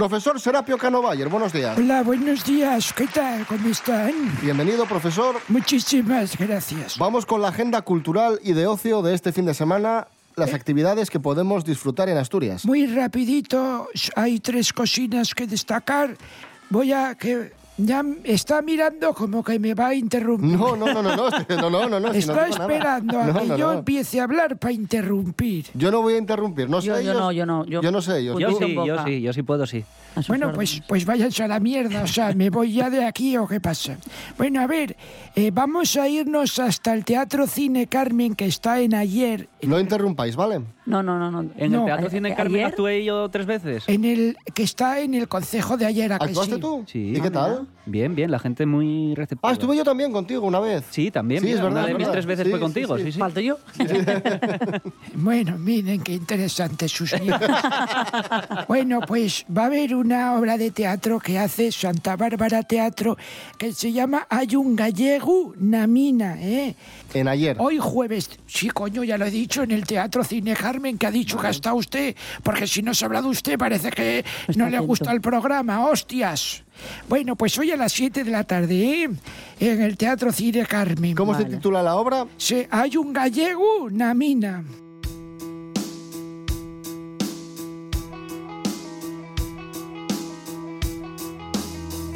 Profesor 0.01 0.41
Serapio 0.41 0.79
Canovayer, 0.79 1.29
buenos 1.29 1.53
días. 1.53 1.77
Hola, 1.77 2.03
buenos 2.03 2.43
días. 2.43 2.91
¿Qué 2.95 3.07
tal? 3.07 3.47
¿Cómo 3.47 3.69
están? 3.69 4.11
Bienvenido, 4.41 4.87
profesor. 4.87 5.37
Muchísimas 5.49 6.39
gracias. 6.39 6.97
Vamos 6.97 7.27
con 7.27 7.43
la 7.43 7.49
agenda 7.49 7.83
cultural 7.83 8.41
y 8.43 8.55
de 8.55 8.67
ocio 8.67 9.03
de 9.03 9.13
este 9.13 9.31
fin 9.31 9.45
de 9.45 9.53
semana, 9.53 10.09
las 10.37 10.55
actividades 10.55 11.11
que 11.11 11.21
podemos 11.21 11.67
disfrutar 11.67 12.09
en 12.09 12.17
Asturias. 12.17 12.65
Muy 12.65 12.87
rapidito, 12.87 13.89
hay 14.17 14.41
tres 14.41 14.73
cocinas 14.73 15.35
que 15.35 15.47
destacar. 15.47 16.17
Voy 16.71 16.95
a 16.95 17.15
que 17.15 17.53
ya 17.87 18.05
está 18.25 18.63
mirando 18.63 19.13
como 19.15 19.43
que 19.43 19.59
me 19.59 19.75
va 19.75 19.89
a 19.89 19.95
interrumpir. 19.95 20.51
No, 20.59 20.77
no, 20.77 20.87
no, 20.93 21.03
no, 21.03 21.17
no, 21.17 21.29
no, 21.49 21.71
no, 21.71 21.89
no, 21.89 22.01
no, 22.01 22.13
si 22.13 22.27
no 22.27 22.33
Está 22.35 22.35
nada. 22.35 22.49
esperando 22.49 23.19
a 23.21 23.25
No, 23.27 23.41
que 23.41 23.47
no, 23.47 23.57
yo 23.57 23.73
no. 23.73 23.79
empiece 23.79 24.21
a 24.21 24.25
hablar 24.25 24.57
para 24.59 24.73
interrumpir. 24.73 25.67
Yo 25.75 25.91
no 25.91 26.03
voy 26.03 26.15
a 26.15 26.19
interrumpir, 26.19 26.69
no 26.69 26.81
sé 26.81 26.89
Yo- 26.89 26.97
ellos. 26.99 27.15
no, 27.17 27.33
yo 27.33 27.47
no, 27.47 27.65
yo- 27.67 27.83
no 27.83 28.01
sé 28.03 28.19
ellos. 28.21 28.39
Yo 28.39 28.51
sí, 28.53 28.75
yo 28.87 29.05
sí, 29.05 29.21
yo 29.23 29.33
sí 29.33 29.43
puedo, 29.43 29.67
sí. 29.67 29.85
Bueno, 30.27 30.53
pues, 30.53 30.83
pues 30.89 31.05
váyanse 31.07 31.45
a 31.45 31.49
la 31.49 31.61
mierda, 31.61 32.03
o 32.03 32.07
sea, 32.07 32.35
¿me 32.35 32.51
voy 32.51 32.73
ya 32.73 32.91
de 32.91 33.05
aquí 33.05 33.37
o 33.37 33.47
qué 33.47 33.61
pasa? 33.61 33.97
Bueno, 34.37 34.61
a 34.61 34.67
ver, 34.67 34.97
eh, 35.37 35.53
vamos 35.53 35.97
a 35.97 36.09
irnos 36.09 36.59
hasta 36.59 36.95
el 36.95 37.05
Teatro 37.05 37.47
Cine 37.47 37.87
Carmen, 37.87 38.35
que 38.35 38.47
está 38.47 38.81
en 38.81 38.95
ayer. 38.95 39.49
No 39.63 39.79
interrumpáis, 39.79 40.35
¿vale? 40.35 40.63
No, 40.85 41.01
no, 41.05 41.17
no. 41.17 41.31
no. 41.31 41.51
En 41.57 41.71
No, 41.71 41.81
el 41.81 41.85
Teatro 41.87 42.11
Cine 42.11 42.35
Carmen 42.35 42.57
ayer- 42.63 42.67
actué 42.67 43.05
yo 43.05 43.29
tres 43.29 43.47
veces. 43.47 43.85
En 43.87 44.05
el 44.05 44.37
que 44.53 44.65
está 44.65 44.99
en 44.99 45.15
el 45.15 45.29
concejo 45.29 45.77
de 45.77 45.87
ayer. 45.87 46.13
¿a 46.13 46.19
que 46.19 46.25
¿Actuaste 46.25 46.57
sí? 46.57 46.61
tú? 46.61 46.85
Sí. 46.89 47.13
¿Y 47.17 47.21
qué 47.21 47.31
tal? 47.31 47.69
Bien, 47.87 48.15
bien, 48.15 48.31
la 48.31 48.39
gente 48.39 48.67
muy 48.67 49.15
receptiva. 49.15 49.49
Ah, 49.49 49.53
estuve 49.53 49.75
yo 49.77 49.85
también 49.85 50.13
contigo 50.13 50.47
una 50.47 50.61
vez. 50.61 50.85
Sí, 50.91 51.11
también. 51.11 51.43
Sí, 51.43 51.49
es 51.49 51.61
verdad, 51.63 51.71
Una 51.71 51.81
de 51.87 51.91
es 51.93 51.97
mis 51.99 52.07
verdad. 52.07 52.13
tres 52.13 52.27
veces 52.27 52.45
Sí, 52.45 52.51
fue 52.51 52.61
contigo, 52.61 52.99
sí. 52.99 53.05
sí, 53.05 53.13
sí. 53.13 53.19
¿Falto 53.19 53.41
yo? 53.41 53.59
Bueno, 55.15 55.59
miren 55.59 56.01
qué 56.03 56.13
interesante 56.15 56.89
sus 56.89 57.15
bueno, 58.69 59.01
pues 59.07 59.45
va 59.57 59.65
a 59.65 59.67
haber 59.67 59.95
una 59.95 60.35
obra 60.37 60.57
de 60.57 60.71
teatro 60.71 61.19
que 61.19 61.39
hace 61.39 61.73
Santa 61.73 62.17
Bárbara 62.17 62.63
Teatro 62.63 63.17
que 63.59 63.73
se 63.73 63.93
llama 63.93 64.27
Hay 64.31 64.57
un 64.57 64.77
gallego 64.77 65.55
Namina, 65.59 66.41
¿eh? 66.41 66.75
En 67.13 67.29
ayer. 67.29 67.57
Hoy 67.59 67.79
jueves, 67.79 68.31
sí, 68.47 68.69
coño, 68.69 69.03
ya 69.05 69.19
lo 69.19 69.27
he 69.27 69.31
dicho, 69.31 69.63
en 69.63 69.73
el 69.73 69.85
Teatro 69.85 70.23
Cine 70.23 70.55
Carmen, 70.55 70.97
que 70.97 71.07
ha 71.07 71.11
dicho 71.11 71.39
que 71.39 71.49
está 71.49 71.75
usted, 71.75 72.15
porque 72.43 72.67
si 72.67 72.83
no 72.83 72.95
se 72.95 73.05
habla 73.05 73.21
de 73.23 73.29
usted 73.29 73.59
parece 73.59 73.91
que 73.91 74.25
no 74.57 74.69
le 74.69 74.79
gusta 74.79 75.11
el 75.13 75.21
programa, 75.21 75.87
hostias. 75.87 76.63
Bueno, 77.09 77.37
pues 77.37 77.57
hoy 77.59 77.71
a 77.71 77.77
las 77.77 77.93
7 77.93 78.25
de 78.25 78.31
la 78.31 78.45
tarde, 78.45 79.05
¿eh? 79.05 79.11
en 79.61 79.83
el 79.83 79.97
Teatro 79.97 80.33
Cine 80.33 80.67
Carmen. 80.67 81.15
¿Cómo 81.15 81.37
se 81.37 81.45
titula 81.45 81.83
la 81.83 81.97
obra? 81.97 82.27
Se, 82.37 82.69
hay 82.71 82.97
un 82.97 83.13
gallego 83.13 83.89
Namina. 83.91 84.65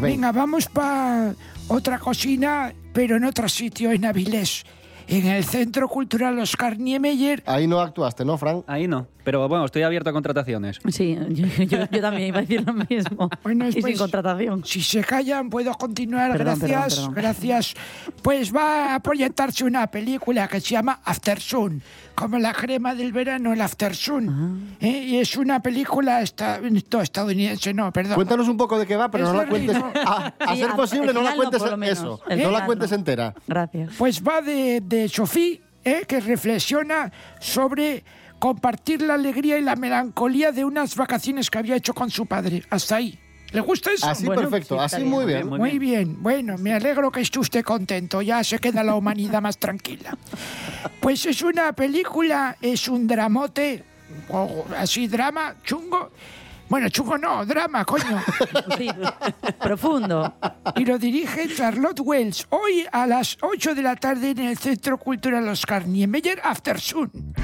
Venga, 0.01 0.33
vamos 0.33 0.67
para 0.67 1.35
otra 1.69 1.99
cocina, 1.99 2.75
pero 2.93 3.17
en 3.17 3.25
otro 3.25 3.49
sitio, 3.49 3.91
en 3.91 4.05
Avilés. 4.05 4.65
En 5.09 5.27
el 5.27 5.45
Centro 5.45 5.89
Cultural 5.89 6.39
Oscar 6.39 6.79
Niemeyer. 6.79 7.43
Ahí 7.47 7.67
no 7.67 7.81
actuaste, 7.81 8.25
¿no, 8.25 8.39
Frank? 8.39 8.65
Ahí 8.67 8.87
no. 8.89 9.07
Pero 9.25 9.49
bueno, 9.49 9.65
estoy 9.65 9.83
abierto 9.83 10.11
a 10.11 10.13
contrataciones. 10.13 10.81
Sí, 10.91 11.17
yo, 11.31 11.47
yo- 11.65 11.87
yo 11.91 12.01
también 12.03 12.29
iba 12.29 12.39
a 12.39 12.41
decir 12.43 12.63
lo 12.67 12.75
mismo. 12.75 13.31
Bueno, 13.43 13.67
y 13.69 13.73
sin 13.73 13.81
pues, 13.83 13.99
contratación. 13.99 14.65
Si 14.67 14.83
se 14.83 15.03
callan, 15.03 15.49
puedo 15.49 15.73
continuar. 15.75 16.33
Perdón, 16.33 16.59
gracias, 16.61 16.95
perdón. 16.97 17.15
gracias. 17.15 17.75
Pues 18.23 18.55
va 18.55 18.95
a 18.95 19.01
proyectarse 19.01 19.65
una 19.65 19.87
película 19.87 20.47
que 20.49 20.61
se 20.61 20.71
llama 20.71 21.01
After 21.05 21.41
Sun, 21.41 21.83
como 22.15 22.39
la 22.39 22.53
crema 22.53 22.95
del 22.95 23.13
verano, 23.13 23.55
el 23.55 23.61
After 23.63 23.95
Sun. 23.97 24.29
Ah. 24.29 24.77
¿eh? 24.85 25.05
Y 25.09 25.17
es 25.19 25.37
una 25.39 25.61
película 25.61 26.21
esta- 26.21 26.61
no, 26.61 27.01
estadounidense, 27.01 27.73
no, 27.73 27.91
perdón. 27.93 28.17
Cuéntanos 28.17 28.47
un 28.49 28.59
poco 28.59 28.79
de 28.79 28.87
qué 28.87 28.97
va, 28.97 29.11
pero 29.11 29.25
Es 29.25 29.33
no 29.33 29.39
la 29.43 29.47
cuentes. 29.49 29.75
ritmo. 29.75 29.91
A, 30.07 30.35
a 30.39 30.55
Sí, 30.55 30.61
ser 30.61 30.71
posible, 30.73 31.13
no 31.15 31.23
la 31.23 31.31
no, 31.31 31.37
cuentes 31.37 31.63
eso. 31.63 32.21
No 32.37 32.51
la 32.51 32.67
cuentes 32.67 32.93
entera. 32.93 33.35
Gracias. 33.47 33.93
Pues 33.97 34.23
va 34.23 34.43
de, 34.43 34.83
de 34.83 34.94
Sophie, 35.09 35.61
¿eh? 35.85 36.05
que 36.07 36.21
reflexiona 36.21 37.13
sobre 37.41 38.05
compartir 38.39 39.03
la 39.03 39.15
alegría 39.15 39.59
y 39.59 39.63
la 39.63 39.77
melancolía 39.77 40.53
de 40.53 40.65
unas 40.65 40.97
vacaciones 40.97 41.51
que 41.51 41.59
había 41.59 41.77
hecho 41.77 41.95
con 41.95 42.11
su 42.11 42.27
padre. 42.27 42.63
Hasta 42.71 42.97
ahí. 42.97 43.19
¿Le 43.53 43.61
gusta 43.61 43.93
eso? 43.93 44.09
Así 44.09 44.27
perfecto, 44.27 44.81
así 44.81 45.05
muy 45.05 45.27
bien. 45.27 45.49
Muy 45.49 45.79
bien. 45.79 46.21
Bueno, 46.21 46.59
me 46.59 46.73
alegro 46.73 47.13
que 47.13 47.21
esté 47.21 47.39
usted 47.39 47.63
contento. 47.63 48.21
Ya 48.21 48.43
se 48.43 48.59
queda 48.59 48.83
la 48.83 48.97
humanidad 48.97 49.41
más 49.41 49.59
tranquila. 49.59 50.19
Pues 51.01 51.25
es 51.25 51.41
una 51.43 51.73
película, 51.73 52.57
es 52.61 52.89
un 52.89 53.07
dramote, 53.07 53.85
o 54.29 54.67
así 54.77 55.07
drama, 55.07 55.55
chungo. 55.63 56.11
Bueno, 56.69 56.89
chungo 56.89 57.19
no, 57.19 57.45
drama, 57.45 57.85
coño. 57.85 58.23
Sí, 58.79 58.89
profundo. 59.61 60.35
Y 60.77 60.85
lo 60.85 60.99
dirige 60.99 61.49
Charlotte 61.55 62.01
Wells. 62.01 62.47
Hoy 62.51 62.87
a 62.91 63.07
las 63.07 63.37
8 63.41 63.75
de 63.75 63.83
la 63.83 63.97
tarde 63.97 64.31
en 64.31 64.41
el 64.41 64.59
Centro 64.59 64.99
Cultural 64.99 65.47
Oscar 65.49 65.87
Niemeyer 65.87 66.41
After 66.43 66.81
Sun. 66.81 67.35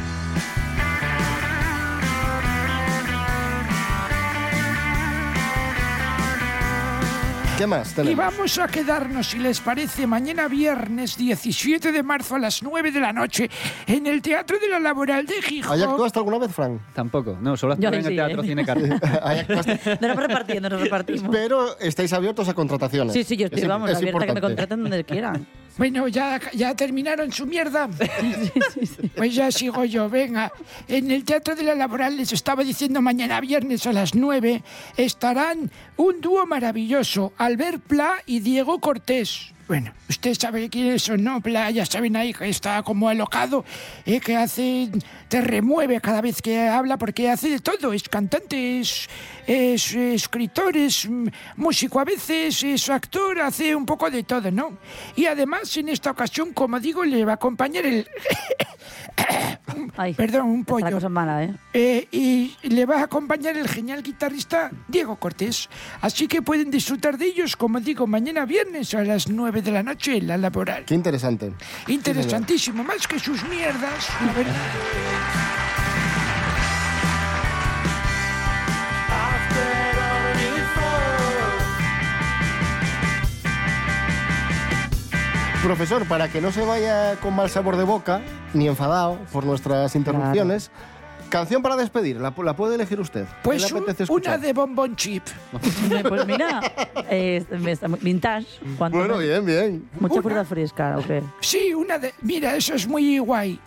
¿Qué 7.60 7.66
más 7.66 7.92
Y 7.92 7.94
tenemos? 7.94 8.16
vamos 8.16 8.58
a 8.58 8.66
quedarnos, 8.68 9.26
si 9.26 9.38
les 9.38 9.60
parece, 9.60 10.06
mañana 10.06 10.48
viernes 10.48 11.18
17 11.18 11.92
de 11.92 12.02
marzo 12.02 12.36
a 12.36 12.38
las 12.38 12.62
9 12.62 12.90
de 12.90 13.00
la 13.00 13.12
noche 13.12 13.50
en 13.86 14.06
el 14.06 14.22
Teatro 14.22 14.58
de 14.58 14.66
la 14.66 14.80
Laboral 14.80 15.26
de 15.26 15.42
Gijón. 15.42 15.70
¿Hay 15.74 15.82
actuaste 15.82 16.18
alguna 16.20 16.38
vez, 16.38 16.50
Frank? 16.54 16.80
Tampoco. 16.94 17.36
No, 17.38 17.58
solo 17.58 17.74
actué 17.74 17.88
en 17.88 17.94
el 17.96 18.04
sí, 18.06 18.14
Teatro 18.14 18.42
¿eh? 18.42 18.46
Cine 18.46 18.64
Carmen. 18.64 18.92
Actuaste. 19.22 19.78
Nos 20.00 20.16
repartiendo, 20.16 20.70
nos 20.70 20.80
repartimos. 20.80 21.28
Pero 21.30 21.78
estáis 21.80 22.10
abiertos 22.14 22.48
a 22.48 22.54
contrataciones. 22.54 23.12
Sí, 23.12 23.24
sí, 23.24 23.36
yo 23.36 23.44
estoy, 23.44 23.60
Es- 23.60 23.68
vamos, 23.68 23.90
es 23.90 23.96
abierta 23.98 24.16
a 24.16 24.20
que 24.20 24.26
me 24.26 24.30
importante. 24.38 24.40
contraten 24.62 24.82
donde 24.82 25.04
quieran. 25.04 25.46
Bueno, 25.80 26.08
ya, 26.08 26.38
ya 26.52 26.76
terminaron 26.76 27.32
su 27.32 27.46
mierda. 27.46 27.88
Pues 29.16 29.34
ya 29.34 29.50
sigo 29.50 29.84
yo, 29.86 30.10
venga. 30.10 30.52
En 30.88 31.10
el 31.10 31.24
Teatro 31.24 31.54
de 31.54 31.62
la 31.62 31.74
Laboral 31.74 32.18
les 32.18 32.32
estaba 32.32 32.64
diciendo 32.64 33.00
mañana 33.00 33.40
viernes 33.40 33.86
a 33.86 33.92
las 33.92 34.14
9 34.14 34.62
estarán 34.98 35.70
un 35.96 36.20
dúo 36.20 36.46
maravilloso, 36.46 37.32
Albert 37.38 37.82
Pla 37.82 38.22
y 38.26 38.40
Diego 38.40 38.78
Cortés. 38.80 39.54
Bueno, 39.70 39.92
usted 40.08 40.34
sabe 40.34 40.68
quiénes 40.68 41.04
son, 41.04 41.22
¿no? 41.22 41.40
Ya 41.72 41.86
saben 41.86 42.16
ahí 42.16 42.34
que 42.34 42.48
está 42.48 42.82
como 42.82 43.08
alocado, 43.08 43.64
eh, 44.04 44.18
que 44.18 44.36
hace, 44.36 44.90
te 45.28 45.40
remueve 45.40 46.00
cada 46.00 46.20
vez 46.20 46.42
que 46.42 46.66
habla 46.66 46.98
porque 46.98 47.30
hace 47.30 47.50
de 47.50 47.60
todo. 47.60 47.92
Es 47.92 48.08
cantante, 48.08 48.80
es, 48.80 49.08
es 49.46 49.94
escritor, 49.94 50.76
es 50.76 51.08
músico 51.54 52.00
a 52.00 52.04
veces, 52.04 52.64
es 52.64 52.88
actor, 52.88 53.38
hace 53.38 53.76
un 53.76 53.86
poco 53.86 54.10
de 54.10 54.24
todo, 54.24 54.50
¿no? 54.50 54.76
Y 55.14 55.26
además 55.26 55.76
en 55.76 55.90
esta 55.90 56.10
ocasión, 56.10 56.52
como 56.52 56.80
digo, 56.80 57.04
le 57.04 57.24
va 57.24 57.32
a 57.32 57.34
acompañar 57.36 57.86
el... 57.86 58.08
Ay, 59.96 60.14
Perdón, 60.14 60.46
un 60.46 60.64
pollo. 60.64 60.90
cosa 60.90 61.08
mala, 61.08 61.44
¿eh? 61.44 61.54
Eh, 61.74 62.08
y 62.10 62.56
le 62.62 62.86
va 62.86 63.00
a 63.00 63.04
acompañar 63.04 63.56
el 63.56 63.68
genial 63.68 64.02
guitarrista 64.02 64.70
Diego 64.88 65.14
Cortés. 65.16 65.68
Así 66.00 66.26
que 66.26 66.42
pueden 66.42 66.72
disfrutar 66.72 67.18
de 67.18 67.26
ellos, 67.26 67.56
como 67.56 67.78
digo, 67.78 68.08
mañana 68.08 68.44
viernes 68.46 68.94
a 68.94 69.04
las 69.04 69.28
9 69.28 69.59
de 69.62 69.70
la 69.70 69.82
noche 69.82 70.16
en 70.16 70.26
la 70.26 70.36
laboral. 70.36 70.84
Qué 70.84 70.94
interesante. 70.94 71.52
Interesantísimo, 71.88 72.82
más 72.84 73.06
que 73.06 73.18
sus 73.18 73.42
mierdas. 73.48 74.08
la 74.24 74.32
verdad. 74.32 74.54
Profesor, 85.62 86.06
para 86.06 86.28
que 86.28 86.40
no 86.40 86.50
se 86.52 86.64
vaya 86.64 87.16
con 87.16 87.36
mal 87.36 87.50
sabor 87.50 87.76
de 87.76 87.84
boca, 87.84 88.22
ni 88.54 88.66
enfadado 88.66 89.18
por 89.30 89.44
nuestras 89.44 89.94
interrupciones, 89.94 90.70
canción 91.30 91.62
para 91.62 91.76
despedir, 91.76 92.16
la, 92.20 92.34
la 92.44 92.54
puede 92.56 92.74
elegir 92.74 93.00
usted. 93.00 93.24
¿Qué 93.24 93.34
Pues 93.42 93.72
un- 93.72 93.84
una 94.10 94.36
de 94.36 94.52
bombón 94.52 94.94
chip. 94.96 95.22
Pues 95.50 96.26
mira, 96.26 96.60
eh, 97.10 97.44
vintage. 98.02 98.46
Bueno, 98.78 99.16
bien, 99.18 99.46
bien. 99.46 99.88
Mucha 99.98 100.14
Una. 100.14 100.22
fruta 100.22 100.44
fresca, 100.44 100.96
¿o 100.98 101.02
qué? 101.06 101.22
Sí, 101.40 101.72
una 101.72 101.98
de... 101.98 102.12
Mira, 102.22 102.54
eso 102.56 102.74
es 102.74 102.86
muy 102.86 103.18
guay. 103.18 103.58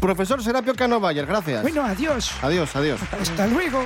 Profesor 0.00 0.42
Serapio 0.42 0.74
Cano 0.74 1.00
Bayer, 1.00 1.24
gracias. 1.26 1.62
Bueno, 1.62 1.82
adiós. 1.82 2.30
Adiós, 2.42 2.76
adiós. 2.76 3.00
Hasta 3.20 3.46
luego. 3.46 3.82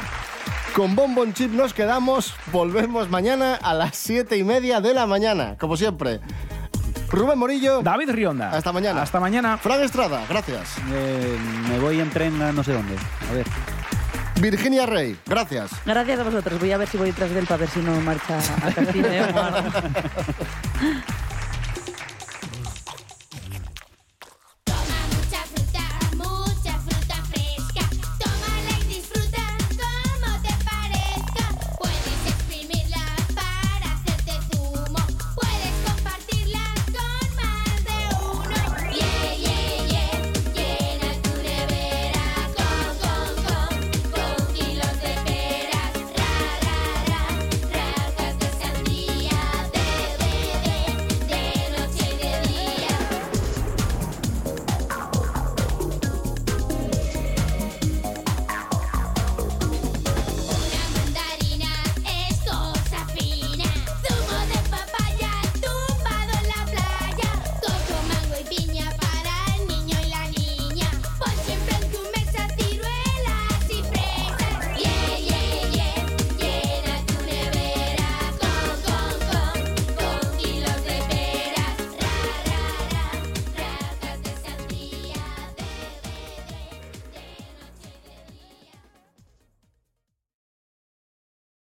Con 0.74 0.96
Bonbon 0.96 1.32
Chip 1.32 1.52
nos 1.52 1.72
quedamos. 1.72 2.34
Volvemos 2.52 3.08
mañana 3.08 3.54
a 3.54 3.72
las 3.74 3.96
siete 3.96 4.36
y 4.36 4.42
media 4.44 4.80
de 4.80 4.94
la 4.94 5.06
mañana, 5.06 5.56
como 5.58 5.76
siempre. 5.76 6.20
Rubén 7.10 7.38
Morillo. 7.38 7.80
David 7.82 8.10
Rionda. 8.10 8.50
Hasta 8.50 8.72
mañana. 8.72 9.02
Hasta 9.02 9.20
mañana. 9.20 9.58
Fran 9.58 9.82
Estrada, 9.82 10.24
gracias. 10.28 10.76
Eh, 10.92 11.38
me 11.68 11.78
voy 11.78 12.00
en 12.00 12.10
tren 12.10 12.40
a 12.42 12.52
no 12.52 12.62
sé 12.62 12.72
dónde. 12.72 12.96
A 13.30 13.34
ver. 13.34 13.46
Virginia 14.40 14.86
Rey, 14.86 15.18
gracias. 15.26 15.70
Gracias 15.84 16.20
a 16.20 16.22
vosotros. 16.22 16.60
Voy 16.60 16.70
a 16.72 16.76
ver 16.78 16.88
si 16.88 16.96
voy 16.96 17.10
tras 17.12 17.30
del 17.30 17.46
para 17.46 17.58
ver 17.58 17.68
si 17.70 17.80
no 17.80 17.92
marcha 18.00 18.38
a 18.64 18.70
Castilla. 18.72 19.28
o 19.34 19.38
algo. 19.38 19.70